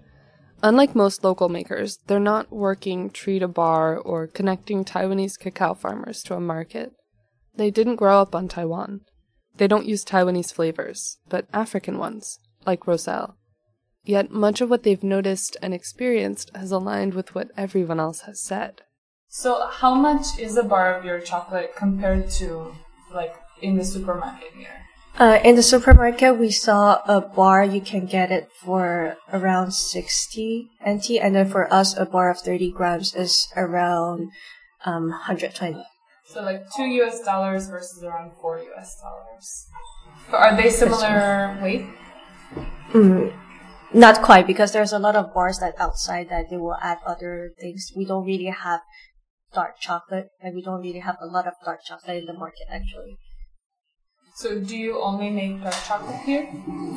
Unlike 0.62 0.94
most 0.94 1.24
local 1.24 1.48
makers, 1.48 1.98
they're 2.06 2.20
not 2.20 2.52
working 2.52 3.10
tree 3.10 3.38
to 3.38 3.48
bar 3.48 3.96
or 3.96 4.26
connecting 4.26 4.84
Taiwanese 4.84 5.38
cacao 5.38 5.74
farmers 5.74 6.22
to 6.24 6.34
a 6.34 6.40
market. 6.40 6.92
They 7.54 7.70
didn't 7.70 7.96
grow 7.96 8.20
up 8.20 8.34
on 8.34 8.48
Taiwan. 8.48 9.02
They 9.56 9.68
don't 9.68 9.86
use 9.86 10.04
Taiwanese 10.04 10.52
flavors, 10.52 11.18
but 11.28 11.46
African 11.52 11.98
ones, 11.98 12.40
like 12.66 12.86
Roselle. 12.86 13.36
Yet 14.04 14.30
much 14.30 14.60
of 14.60 14.68
what 14.68 14.82
they've 14.82 15.02
noticed 15.02 15.56
and 15.62 15.72
experienced 15.72 16.50
has 16.54 16.70
aligned 16.70 17.14
with 17.14 17.34
what 17.34 17.50
everyone 17.56 18.00
else 18.00 18.22
has 18.22 18.40
said. 18.40 18.82
So, 19.28 19.66
how 19.68 19.94
much 19.94 20.38
is 20.38 20.56
a 20.56 20.62
bar 20.62 20.94
of 20.94 21.04
your 21.04 21.20
chocolate 21.20 21.74
compared 21.76 22.30
to, 22.32 22.74
like, 23.12 23.34
in 23.62 23.76
the 23.76 23.84
supermarket 23.84 24.52
here? 24.56 24.84
Uh, 25.18 25.38
in 25.44 25.54
the 25.54 25.62
supermarket, 25.62 26.38
we 26.38 26.50
saw 26.50 27.00
a 27.06 27.20
bar. 27.20 27.64
You 27.64 27.80
can 27.80 28.06
get 28.06 28.32
it 28.32 28.48
for 28.60 29.16
around 29.32 29.72
60 29.72 30.70
NT, 30.86 31.10
and 31.22 31.34
then 31.34 31.48
for 31.48 31.72
us, 31.72 31.96
a 31.96 32.04
bar 32.04 32.30
of 32.30 32.40
30 32.40 32.72
grams 32.72 33.14
is 33.14 33.48
around 33.56 34.30
um, 34.84 35.10
120. 35.10 35.84
So, 36.26 36.42
like, 36.42 36.64
two 36.74 36.84
US 37.02 37.20
dollars 37.20 37.68
versus 37.68 38.02
around 38.02 38.32
four 38.40 38.58
US 38.58 38.96
dollars. 39.00 39.66
But 40.30 40.36
Are 40.40 40.56
they 40.56 40.70
similar 40.70 41.58
weight? 41.62 41.86
Mm, 42.92 43.32
not 43.92 44.22
quite, 44.22 44.46
because 44.46 44.72
there's 44.72 44.92
a 44.92 44.98
lot 44.98 45.16
of 45.16 45.34
bars 45.34 45.58
that 45.58 45.74
outside 45.78 46.28
that 46.30 46.48
they 46.50 46.56
will 46.56 46.76
add 46.80 46.98
other 47.06 47.50
things. 47.60 47.92
We 47.94 48.04
don't 48.06 48.24
really 48.24 48.46
have 48.46 48.80
dark 49.52 49.78
chocolate, 49.80 50.28
and 50.40 50.54
we 50.54 50.62
don't 50.62 50.80
really 50.80 51.00
have 51.00 51.16
a 51.20 51.26
lot 51.26 51.46
of 51.46 51.54
dark 51.64 51.80
chocolate 51.84 52.16
in 52.16 52.26
the 52.26 52.32
market, 52.32 52.66
actually. 52.70 53.18
So, 54.36 54.58
do 54.58 54.76
you 54.76 55.00
only 55.00 55.30
make 55.30 55.62
dark 55.62 55.76
chocolate 55.86 56.20
here? 56.24 56.48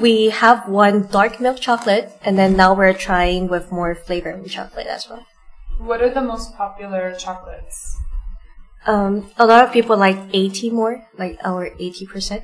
We 0.01 0.29
have 0.29 0.67
one 0.69 1.07
dark 1.07 1.39
milk 1.39 1.59
chocolate, 1.59 2.11
and 2.23 2.37
then 2.37 2.55
now 2.55 2.73
we're 2.73 2.93
trying 2.93 3.47
with 3.47 3.71
more 3.71 3.93
flavor 3.93 4.31
in 4.31 4.47
chocolate 4.47 4.87
as 4.87 5.07
well. 5.09 5.25
What 5.77 6.01
are 6.01 6.09
the 6.09 6.21
most 6.21 6.55
popular 6.55 7.13
chocolates? 7.13 7.97
Um, 8.87 9.29
a 9.37 9.45
lot 9.45 9.65
of 9.65 9.73
people 9.73 9.97
like 9.97 10.17
80 10.33 10.71
more, 10.71 11.03
like 11.17 11.37
our 11.43 11.69
80%, 11.71 12.43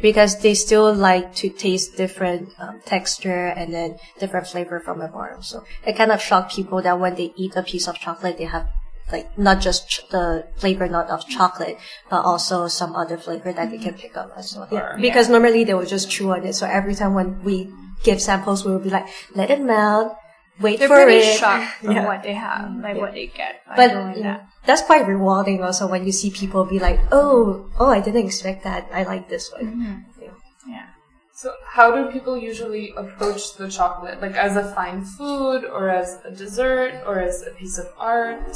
because 0.00 0.40
they 0.40 0.54
still 0.54 0.92
like 0.92 1.34
to 1.36 1.48
taste 1.48 1.96
different 1.96 2.50
um, 2.58 2.80
texture 2.84 3.46
and 3.46 3.72
then 3.72 3.96
different 4.20 4.46
flavor 4.46 4.80
from 4.80 5.00
a 5.00 5.08
bar. 5.08 5.38
So 5.40 5.64
it 5.86 5.96
kind 5.96 6.12
of 6.12 6.20
shocked 6.20 6.54
people 6.54 6.82
that 6.82 7.00
when 7.00 7.14
they 7.14 7.32
eat 7.36 7.56
a 7.56 7.62
piece 7.62 7.88
of 7.88 7.96
chocolate, 7.98 8.36
they 8.38 8.44
have 8.44 8.68
like 9.10 9.36
not 9.38 9.60
just 9.60 9.88
ch- 9.88 10.08
the 10.10 10.46
flavor 10.56 10.88
not 10.88 11.08
of 11.08 11.26
chocolate, 11.28 11.78
but 12.10 12.22
also 12.22 12.68
some 12.68 12.94
other 12.94 13.16
flavor 13.16 13.52
that 13.52 13.70
they 13.70 13.78
can 13.78 13.94
pick 13.94 14.16
up 14.16 14.32
as 14.36 14.56
well. 14.56 14.68
Yeah. 14.70 14.96
Because 15.00 15.28
normally 15.28 15.64
they 15.64 15.74
will 15.74 15.86
just 15.86 16.10
chew 16.10 16.32
on 16.32 16.44
it. 16.44 16.54
So 16.54 16.66
every 16.66 16.94
time 16.94 17.14
when 17.14 17.42
we 17.42 17.70
give 18.02 18.20
samples, 18.20 18.64
we 18.64 18.72
will 18.72 18.80
be 18.80 18.90
like, 18.90 19.06
let 19.34 19.50
it 19.50 19.60
melt, 19.60 20.16
wait 20.62 20.78
They're 20.78 20.88
for 20.88 21.02
pretty 21.04 21.26
it. 21.26 21.38
shocked 21.38 21.74
from 21.84 21.92
Yeah. 21.96 22.06
what 22.06 22.22
they 22.22 22.34
have, 22.34 22.70
like 22.80 22.96
what 22.96 23.12
they 23.12 23.26
get 23.26 23.60
by 23.66 23.76
But 23.76 23.88
doing 23.92 24.16
you 24.16 24.22
that. 24.22 24.46
that's 24.64 24.82
quite 24.82 25.06
rewarding 25.06 25.62
also 25.62 25.86
when 25.86 26.06
you 26.06 26.12
see 26.12 26.30
people 26.30 26.64
be 26.64 26.78
like, 26.78 27.00
oh, 27.10 27.68
oh, 27.78 27.90
I 27.90 28.00
didn't 28.00 28.24
expect 28.24 28.64
that. 28.64 28.88
I 28.94 29.02
like 29.02 29.28
this 29.28 29.50
one. 29.52 29.66
Mm-hmm. 29.66 30.22
Yeah. 30.22 30.30
Yeah. 30.68 30.86
So, 31.34 31.50
how 31.66 31.90
do 31.96 32.12
people 32.12 32.36
usually 32.38 32.94
approach 32.96 33.56
the 33.56 33.66
chocolate? 33.68 34.20
Like, 34.22 34.36
as 34.36 34.54
a 34.54 34.62
fine 34.78 35.02
food, 35.02 35.64
or 35.64 35.90
as 35.90 36.20
a 36.24 36.30
dessert, 36.30 36.94
or 37.04 37.18
as 37.18 37.42
a 37.42 37.50
piece 37.50 37.78
of 37.82 37.88
art? 37.98 38.46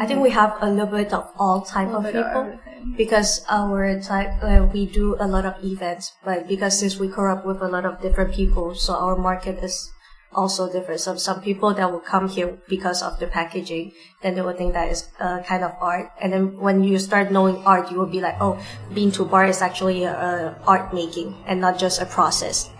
I 0.00 0.06
think 0.06 0.18
we 0.20 0.30
have 0.30 0.56
a 0.60 0.68
little 0.70 0.86
bit 0.90 1.12
of 1.12 1.30
all 1.38 1.60
type 1.62 1.88
of 1.94 2.02
bit 2.02 2.16
of 2.16 2.26
people 2.26 2.58
because 2.96 3.44
our 3.48 4.00
type 4.00 4.32
uh, 4.42 4.66
we 4.72 4.86
do 4.86 5.14
a 5.20 5.28
lot 5.28 5.44
of 5.44 5.54
events, 5.62 6.12
but 6.24 6.48
because 6.48 6.74
since 6.80 6.98
we 6.98 7.06
grew 7.06 7.30
up 7.30 7.44
with 7.46 7.60
a 7.62 7.68
lot 7.68 7.84
of 7.84 8.00
different 8.00 8.34
people, 8.34 8.74
so 8.74 8.94
our 8.96 9.14
market 9.14 9.62
is 9.62 9.92
also 10.34 10.70
different. 10.72 11.00
So 11.00 11.16
some 11.16 11.40
people 11.40 11.74
that 11.74 11.90
will 11.90 12.00
come 12.00 12.28
here 12.28 12.58
because 12.68 13.02
of 13.02 13.18
the 13.18 13.26
packaging, 13.26 13.92
then 14.22 14.34
they 14.34 14.42
will 14.42 14.52
think 14.56 14.74
that 14.74 14.90
is 14.90 15.08
uh, 15.20 15.42
kind 15.42 15.64
of 15.64 15.72
art. 15.80 16.10
And 16.20 16.32
then 16.32 16.58
when 16.58 16.84
you 16.84 16.98
start 16.98 17.30
knowing 17.32 17.56
art, 17.64 17.90
you 17.90 17.98
will 17.98 18.06
be 18.10 18.20
like, 18.20 18.36
oh, 18.40 18.60
bean 18.94 19.10
to 19.12 19.24
bar 19.24 19.46
is 19.46 19.62
actually 19.62 20.04
a, 20.04 20.12
a 20.12 20.56
art 20.66 20.92
making 20.94 21.34
and 21.46 21.60
not 21.60 21.78
just 21.78 22.00
a 22.00 22.06
process. 22.06 22.70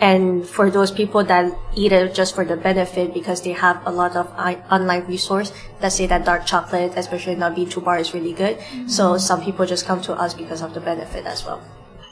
And 0.00 0.46
for 0.46 0.70
those 0.70 0.90
people 0.90 1.22
that 1.24 1.52
eat 1.76 1.92
it 1.92 2.14
just 2.14 2.34
for 2.34 2.44
the 2.44 2.56
benefit 2.56 3.12
because 3.12 3.42
they 3.42 3.52
have 3.52 3.80
a 3.86 3.90
lot 3.90 4.16
of 4.16 4.32
i- 4.38 4.62
online 4.70 5.04
resource 5.06 5.52
that 5.80 5.92
say 5.92 6.06
that 6.06 6.24
dark 6.24 6.46
chocolate, 6.46 6.92
especially 6.96 7.36
not 7.36 7.54
bean 7.54 7.68
to 7.70 7.80
bar, 7.80 7.98
is 7.98 8.14
really 8.14 8.32
good. 8.32 8.58
So 8.86 9.18
some 9.18 9.42
people 9.42 9.66
just 9.66 9.84
come 9.84 10.00
to 10.02 10.14
us 10.14 10.32
because 10.32 10.62
of 10.62 10.72
the 10.72 10.80
benefit 10.80 11.26
as 11.26 11.44
well. 11.44 11.60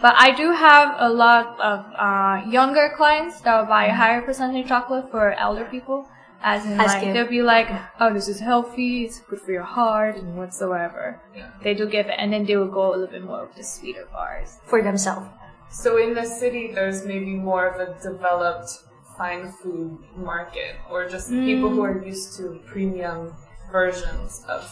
But 0.01 0.15
I 0.17 0.31
do 0.31 0.53
have 0.53 0.95
a 0.99 1.09
lot 1.09 1.59
of 1.61 1.85
uh, 1.99 2.49
younger 2.49 2.95
clients 2.97 3.41
that 3.41 3.59
will 3.59 3.67
buy 3.67 3.87
a 3.87 3.95
higher 3.95 4.23
percentage 4.23 4.69
chocolate 4.69 5.11
for 5.11 5.33
elder 5.33 5.65
people. 5.65 6.09
As 6.41 6.65
in, 6.65 6.79
As 6.79 6.87
like, 6.87 7.03
gift. 7.03 7.15
they'll 7.15 7.27
be 7.27 7.43
like, 7.43 7.69
oh, 7.99 8.15
this 8.15 8.29
is 8.29 8.39
healthy, 8.39 9.05
it's 9.05 9.19
good 9.19 9.41
for 9.41 9.51
your 9.51 9.65
heart, 9.65 10.17
and 10.17 10.37
whatsoever. 10.37 11.21
They 11.65 11.75
do 11.75 11.89
give 11.89 12.07
it, 12.07 12.15
and 12.17 12.33
then 12.33 12.45
they 12.47 12.57
will 12.57 12.71
go 12.71 12.91
a 12.91 12.93
little 12.93 13.09
bit 13.09 13.25
more 13.25 13.43
of 13.43 13.57
the 13.57 13.65
sweeter 13.65 14.07
bars. 14.13 14.59
For 14.67 14.81
themselves. 14.81 15.27
So, 15.69 15.99
in 15.99 16.15
the 16.15 16.25
city, 16.25 16.71
there's 16.73 17.05
maybe 17.05 17.35
more 17.35 17.67
of 17.67 17.81
a 17.81 18.01
developed 18.01 18.71
fine 19.17 19.51
food 19.51 19.99
market, 20.15 20.77
or 20.89 21.09
just 21.09 21.29
people 21.31 21.71
who 21.71 21.83
are 21.83 22.05
used 22.05 22.37
to 22.37 22.61
premium 22.67 23.35
versions 23.73 24.45
of 24.49 24.63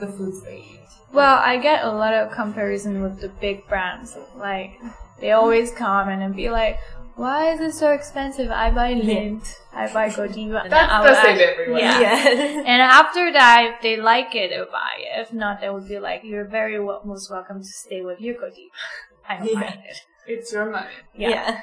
the 0.00 0.06
foods 0.06 0.42
they 0.42 0.58
eat. 0.58 0.80
Well, 1.12 1.36
I 1.38 1.58
get 1.58 1.84
a 1.84 1.90
lot 1.92 2.12
of 2.14 2.32
comparison 2.32 3.02
with 3.02 3.20
the 3.20 3.28
big 3.28 3.66
brands. 3.68 4.16
Like, 4.36 4.80
they 5.20 5.30
always 5.32 5.70
come 5.70 6.08
and 6.08 6.20
then 6.20 6.32
be 6.32 6.50
like, 6.50 6.78
why 7.16 7.52
is 7.52 7.60
it 7.60 7.72
so 7.72 7.92
expensive? 7.92 8.50
I 8.50 8.72
buy 8.72 8.94
Lindt, 8.94 9.54
I 9.72 9.92
buy 9.92 10.10
Godiva. 10.10 10.62
and 10.64 10.72
That's 10.72 11.06
the 11.08 11.22
same 11.22 11.38
everywhere. 11.48 11.80
Yeah. 11.80 12.62
And 12.66 12.82
after 12.82 13.32
that, 13.32 13.74
if 13.76 13.82
they 13.82 13.96
like 13.96 14.34
it, 14.34 14.50
they'll 14.50 14.66
buy 14.66 14.90
it. 14.98 15.20
If 15.20 15.32
not, 15.32 15.60
they 15.60 15.70
would 15.70 15.86
be 15.88 16.00
like, 16.00 16.22
you're 16.24 16.44
very 16.46 16.80
wel- 16.82 17.02
most 17.04 17.30
welcome 17.30 17.60
to 17.60 17.68
stay 17.68 18.00
with 18.02 18.20
your 18.20 18.34
Godiva. 18.34 18.70
I 19.28 19.36
don't 19.38 19.54
mind 19.60 19.78
it. 19.88 19.96
It's 20.26 20.52
your 20.52 20.68
money. 20.70 20.88
Yeah. 21.16 21.62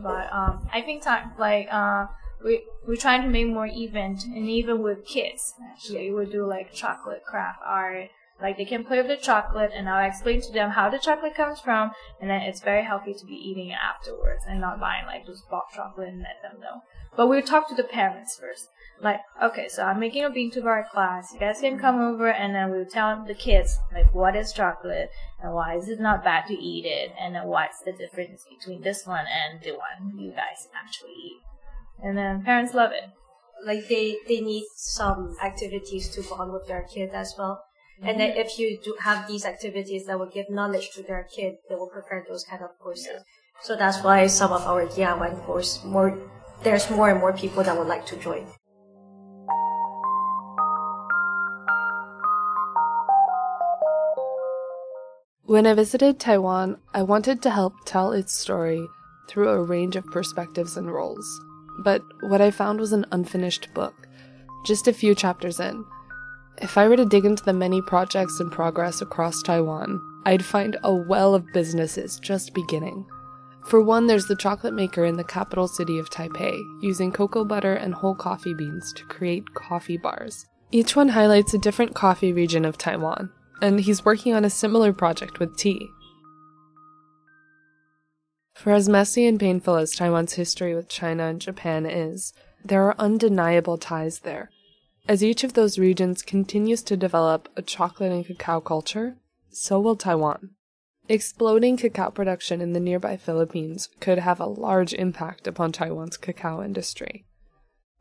But 0.00 0.32
um, 0.32 0.68
I 0.72 0.80
think 0.80 1.04
time 1.04 1.30
like 1.38 1.68
uh, 1.70 2.06
we 2.44 2.64
we're 2.86 2.96
trying 2.96 3.22
to 3.22 3.28
make 3.28 3.46
more 3.46 3.68
event, 3.70 4.24
and 4.24 4.48
even 4.48 4.82
with 4.82 5.06
kids, 5.06 5.54
actually, 5.70 6.10
we 6.10 6.26
do 6.26 6.46
like 6.46 6.72
chocolate 6.72 7.24
craft 7.24 7.60
art. 7.64 8.10
Like 8.40 8.56
they 8.56 8.64
can 8.64 8.84
play 8.84 8.98
with 8.98 9.06
the 9.06 9.16
chocolate, 9.16 9.70
and 9.72 9.88
I'll 9.88 10.08
explain 10.08 10.40
to 10.40 10.52
them 10.52 10.70
how 10.70 10.90
the 10.90 10.98
chocolate 10.98 11.36
comes 11.36 11.60
from, 11.60 11.92
and 12.20 12.28
then 12.28 12.42
it's 12.42 12.60
very 12.60 12.84
healthy 12.84 13.14
to 13.14 13.24
be 13.24 13.34
eating 13.34 13.68
it 13.68 13.78
afterwards, 13.78 14.42
and 14.48 14.60
not 14.60 14.80
buying 14.80 15.06
like 15.06 15.26
those 15.26 15.42
box 15.42 15.76
chocolate 15.76 16.08
and 16.08 16.22
let 16.22 16.42
them 16.42 16.60
know. 16.60 16.82
But 17.16 17.28
we'll 17.28 17.42
talk 17.42 17.68
to 17.68 17.74
the 17.74 17.84
parents 17.84 18.36
first. 18.40 18.68
Like, 19.00 19.20
okay, 19.42 19.68
so 19.68 19.84
I'm 19.84 20.00
making 20.00 20.24
a 20.24 20.30
bean 20.30 20.50
to 20.52 20.62
bar 20.62 20.86
class. 20.90 21.32
You 21.32 21.40
guys 21.40 21.60
can 21.60 21.78
come 21.78 22.00
over, 22.00 22.28
and 22.28 22.54
then 22.54 22.70
we'll 22.70 22.86
tell 22.86 23.24
the 23.24 23.34
kids 23.34 23.78
like 23.92 24.12
what 24.14 24.34
is 24.34 24.52
chocolate 24.52 25.10
and 25.40 25.52
why 25.52 25.76
is 25.76 25.88
it 25.88 26.00
not 26.00 26.24
bad 26.24 26.46
to 26.46 26.54
eat 26.54 26.84
it, 26.84 27.12
and 27.20 27.34
then 27.34 27.46
what's 27.46 27.80
the 27.84 27.92
difference 27.92 28.44
between 28.48 28.82
this 28.82 29.06
one 29.06 29.26
and 29.26 29.62
the 29.62 29.72
one 29.72 30.18
you 30.18 30.30
guys 30.30 30.68
actually 30.74 31.12
eat. 31.12 31.40
And 32.00 32.16
then 32.16 32.42
parents 32.42 32.74
love 32.74 32.92
it. 32.92 33.10
Like 33.64 33.88
they, 33.88 34.18
they 34.28 34.40
need 34.40 34.64
some 34.76 35.36
activities 35.42 36.08
to 36.10 36.22
bond 36.22 36.52
with 36.52 36.66
their 36.66 36.82
kid 36.82 37.10
as 37.12 37.34
well. 37.38 37.62
And 38.02 38.18
then 38.18 38.30
mm-hmm. 38.30 38.40
if 38.40 38.58
you 38.58 38.78
do 38.82 38.96
have 39.00 39.28
these 39.28 39.44
activities 39.44 40.06
that 40.06 40.18
will 40.18 40.30
give 40.30 40.50
knowledge 40.50 40.90
to 40.94 41.02
their 41.02 41.24
kid, 41.34 41.54
they 41.68 41.76
will 41.76 41.88
prefer 41.88 42.24
those 42.28 42.44
kind 42.44 42.62
of 42.62 42.70
courses. 42.80 43.22
So 43.62 43.76
that's 43.76 44.02
why 44.02 44.26
some 44.26 44.52
of 44.52 44.62
our 44.62 44.86
DIY 44.86 45.44
course 45.44 45.84
more 45.84 46.18
there's 46.64 46.88
more 46.90 47.10
and 47.10 47.20
more 47.20 47.32
people 47.32 47.62
that 47.64 47.76
would 47.76 47.88
like 47.88 48.06
to 48.06 48.16
join. 48.16 48.46
When 55.44 55.66
I 55.66 55.74
visited 55.74 56.18
Taiwan, 56.18 56.78
I 56.94 57.02
wanted 57.02 57.42
to 57.42 57.50
help 57.50 57.74
tell 57.84 58.12
its 58.12 58.32
story 58.32 58.86
through 59.28 59.48
a 59.50 59.62
range 59.62 59.96
of 59.96 60.06
perspectives 60.06 60.76
and 60.76 60.90
roles. 60.90 61.26
But 61.78 62.02
what 62.20 62.40
I 62.40 62.50
found 62.50 62.80
was 62.80 62.92
an 62.92 63.06
unfinished 63.12 63.72
book, 63.74 64.08
just 64.64 64.88
a 64.88 64.92
few 64.92 65.14
chapters 65.14 65.60
in. 65.60 65.84
If 66.58 66.76
I 66.76 66.86
were 66.86 66.96
to 66.96 67.04
dig 67.04 67.24
into 67.24 67.44
the 67.44 67.52
many 67.52 67.80
projects 67.82 68.40
in 68.40 68.50
progress 68.50 69.00
across 69.00 69.42
Taiwan, 69.42 70.00
I'd 70.24 70.44
find 70.44 70.76
a 70.84 70.94
well 70.94 71.34
of 71.34 71.46
businesses 71.52 72.20
just 72.20 72.54
beginning. 72.54 73.06
For 73.66 73.80
one, 73.80 74.06
there's 74.06 74.26
the 74.26 74.36
chocolate 74.36 74.74
maker 74.74 75.04
in 75.04 75.16
the 75.16 75.24
capital 75.24 75.68
city 75.68 75.98
of 75.98 76.10
Taipei, 76.10 76.56
using 76.82 77.12
cocoa 77.12 77.44
butter 77.44 77.74
and 77.74 77.94
whole 77.94 78.14
coffee 78.14 78.54
beans 78.54 78.92
to 78.94 79.04
create 79.04 79.54
coffee 79.54 79.96
bars. 79.96 80.46
Each 80.70 80.96
one 80.96 81.08
highlights 81.08 81.54
a 81.54 81.58
different 81.58 81.94
coffee 81.94 82.32
region 82.32 82.64
of 82.64 82.78
Taiwan, 82.78 83.30
and 83.60 83.80
he's 83.80 84.04
working 84.04 84.34
on 84.34 84.44
a 84.44 84.50
similar 84.50 84.92
project 84.92 85.38
with 85.38 85.56
tea. 85.56 85.88
For 88.54 88.72
as 88.72 88.88
messy 88.88 89.26
and 89.26 89.40
painful 89.40 89.76
as 89.76 89.92
Taiwan's 89.92 90.34
history 90.34 90.74
with 90.74 90.88
China 90.88 91.24
and 91.24 91.40
Japan 91.40 91.86
is, 91.86 92.32
there 92.64 92.84
are 92.84 92.94
undeniable 92.98 93.78
ties 93.78 94.20
there. 94.20 94.50
As 95.08 95.24
each 95.24 95.42
of 95.42 95.54
those 95.54 95.78
regions 95.78 96.22
continues 96.22 96.82
to 96.84 96.96
develop 96.96 97.48
a 97.56 97.62
chocolate 97.62 98.12
and 98.12 98.24
cacao 98.24 98.60
culture, 98.60 99.16
so 99.50 99.80
will 99.80 99.96
Taiwan. 99.96 100.50
Exploding 101.08 101.76
cacao 101.76 102.10
production 102.10 102.60
in 102.60 102.72
the 102.72 102.80
nearby 102.80 103.16
Philippines 103.16 103.88
could 103.98 104.18
have 104.18 104.38
a 104.38 104.46
large 104.46 104.94
impact 104.94 105.48
upon 105.48 105.72
Taiwan's 105.72 106.16
cacao 106.16 106.62
industry. 106.62 107.24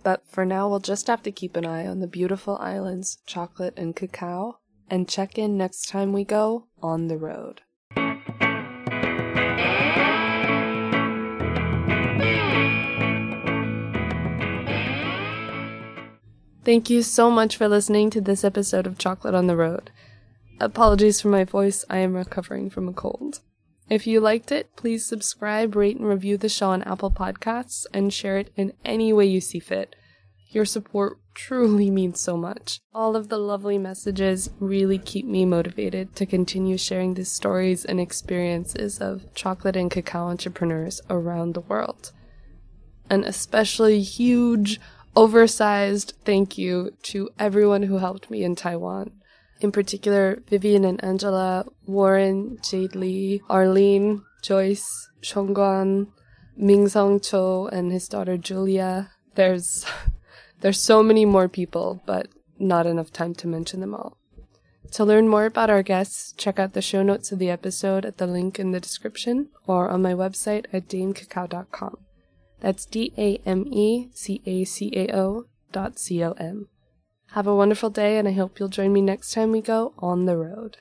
But 0.03 0.23
for 0.27 0.45
now, 0.45 0.69
we'll 0.69 0.79
just 0.79 1.07
have 1.07 1.23
to 1.23 1.31
keep 1.31 1.55
an 1.55 1.65
eye 1.65 1.87
on 1.87 1.99
the 1.99 2.07
beautiful 2.07 2.57
islands, 2.57 3.17
chocolate 3.25 3.73
and 3.77 3.95
cacao, 3.95 4.59
and 4.87 5.09
check 5.09 5.37
in 5.37 5.57
next 5.57 5.89
time 5.89 6.13
we 6.13 6.23
go 6.23 6.67
on 6.81 7.07
the 7.07 7.17
road. 7.17 7.61
Thank 16.63 16.91
you 16.91 17.01
so 17.01 17.31
much 17.31 17.57
for 17.57 17.67
listening 17.67 18.11
to 18.11 18.21
this 18.21 18.43
episode 18.43 18.85
of 18.85 18.99
Chocolate 18.99 19.33
on 19.33 19.47
the 19.47 19.55
Road. 19.55 19.89
Apologies 20.59 21.19
for 21.19 21.29
my 21.29 21.43
voice, 21.43 21.83
I 21.89 21.97
am 21.97 22.13
recovering 22.13 22.69
from 22.69 22.87
a 22.87 22.93
cold. 22.93 23.39
If 23.89 24.05
you 24.05 24.19
liked 24.19 24.51
it, 24.51 24.75
please 24.75 25.03
subscribe, 25.03 25.75
rate, 25.75 25.97
and 25.97 26.07
review 26.07 26.37
the 26.37 26.49
show 26.49 26.69
on 26.69 26.83
Apple 26.83 27.09
Podcasts 27.09 27.87
and 27.95 28.13
share 28.13 28.37
it 28.37 28.53
in 28.55 28.73
any 28.85 29.11
way 29.11 29.25
you 29.25 29.41
see 29.41 29.57
fit. 29.57 29.95
Your 30.51 30.65
support 30.65 31.17
truly 31.33 31.89
means 31.89 32.21
so 32.21 32.37
much. 32.37 32.79
All 32.93 33.15
of 33.15 33.29
the 33.29 33.39
lovely 33.39 33.79
messages 33.79 34.51
really 34.59 34.99
keep 34.99 35.25
me 35.25 35.45
motivated 35.45 36.15
to 36.17 36.27
continue 36.27 36.77
sharing 36.77 37.15
the 37.15 37.25
stories 37.25 37.85
and 37.85 37.99
experiences 37.99 38.99
of 38.99 39.33
chocolate 39.33 39.75
and 39.75 39.89
cacao 39.89 40.27
entrepreneurs 40.27 41.01
around 41.09 41.55
the 41.55 41.61
world. 41.61 42.11
An 43.09 43.23
especially 43.23 44.01
huge, 44.01 44.79
oversized 45.15 46.13
thank 46.23 46.57
you 46.57 46.91
to 47.03 47.29
everyone 47.37 47.83
who 47.83 47.97
helped 47.97 48.29
me 48.29 48.43
in 48.43 48.55
Taiwan. 48.55 49.11
In 49.59 49.71
particular, 49.71 50.41
Vivian 50.47 50.83
and 50.85 51.03
Angela, 51.03 51.65
Warren, 51.85 52.57
Jade 52.63 52.95
Lee, 52.95 53.41
Arlene, 53.49 54.23
Joyce, 54.41 55.09
Shongguan, 55.21 56.07
Ming 56.57 56.87
Song 56.87 57.19
Cho, 57.19 57.67
and 57.71 57.91
his 57.91 58.07
daughter 58.07 58.37
Julia. 58.37 59.11
There's, 59.35 59.85
there's 60.61 60.79
so 60.79 61.03
many 61.03 61.25
more 61.25 61.47
people, 61.47 62.01
but 62.05 62.27
not 62.57 62.87
enough 62.87 63.11
time 63.11 63.35
to 63.35 63.47
mention 63.47 63.81
them 63.81 63.93
all. 63.93 64.17
To 64.93 65.05
learn 65.05 65.27
more 65.29 65.45
about 65.45 65.69
our 65.69 65.83
guests, 65.83 66.33
check 66.33 66.59
out 66.59 66.73
the 66.73 66.81
show 66.81 67.01
notes 67.01 67.31
of 67.31 67.39
the 67.39 67.49
episode 67.49 68.03
at 68.03 68.17
the 68.17 68.27
link 68.27 68.59
in 68.59 68.71
the 68.71 68.79
description 68.79 69.49
or 69.65 69.89
on 69.89 70.01
my 70.01 70.13
website 70.13 70.65
at 70.73 70.89
damecacao.com. 70.89 71.97
That's 72.61 72.85
D 72.85 73.11
A 73.17 73.41
M 73.45 73.65
E 73.67 74.09
C 74.13 74.41
A 74.45 74.63
C 74.63 74.91
A 74.95 75.15
O 75.15 75.45
dot 75.71 75.99
C 75.99 76.23
O 76.23 76.31
M. 76.33 76.67
Have 77.31 77.47
a 77.47 77.55
wonderful 77.55 77.89
day, 77.89 78.17
and 78.17 78.27
I 78.27 78.31
hope 78.33 78.59
you'll 78.59 78.69
join 78.69 78.93
me 78.93 79.01
next 79.01 79.33
time 79.33 79.51
we 79.51 79.61
go 79.61 79.93
on 79.97 80.25
the 80.25 80.37
road. 80.37 80.77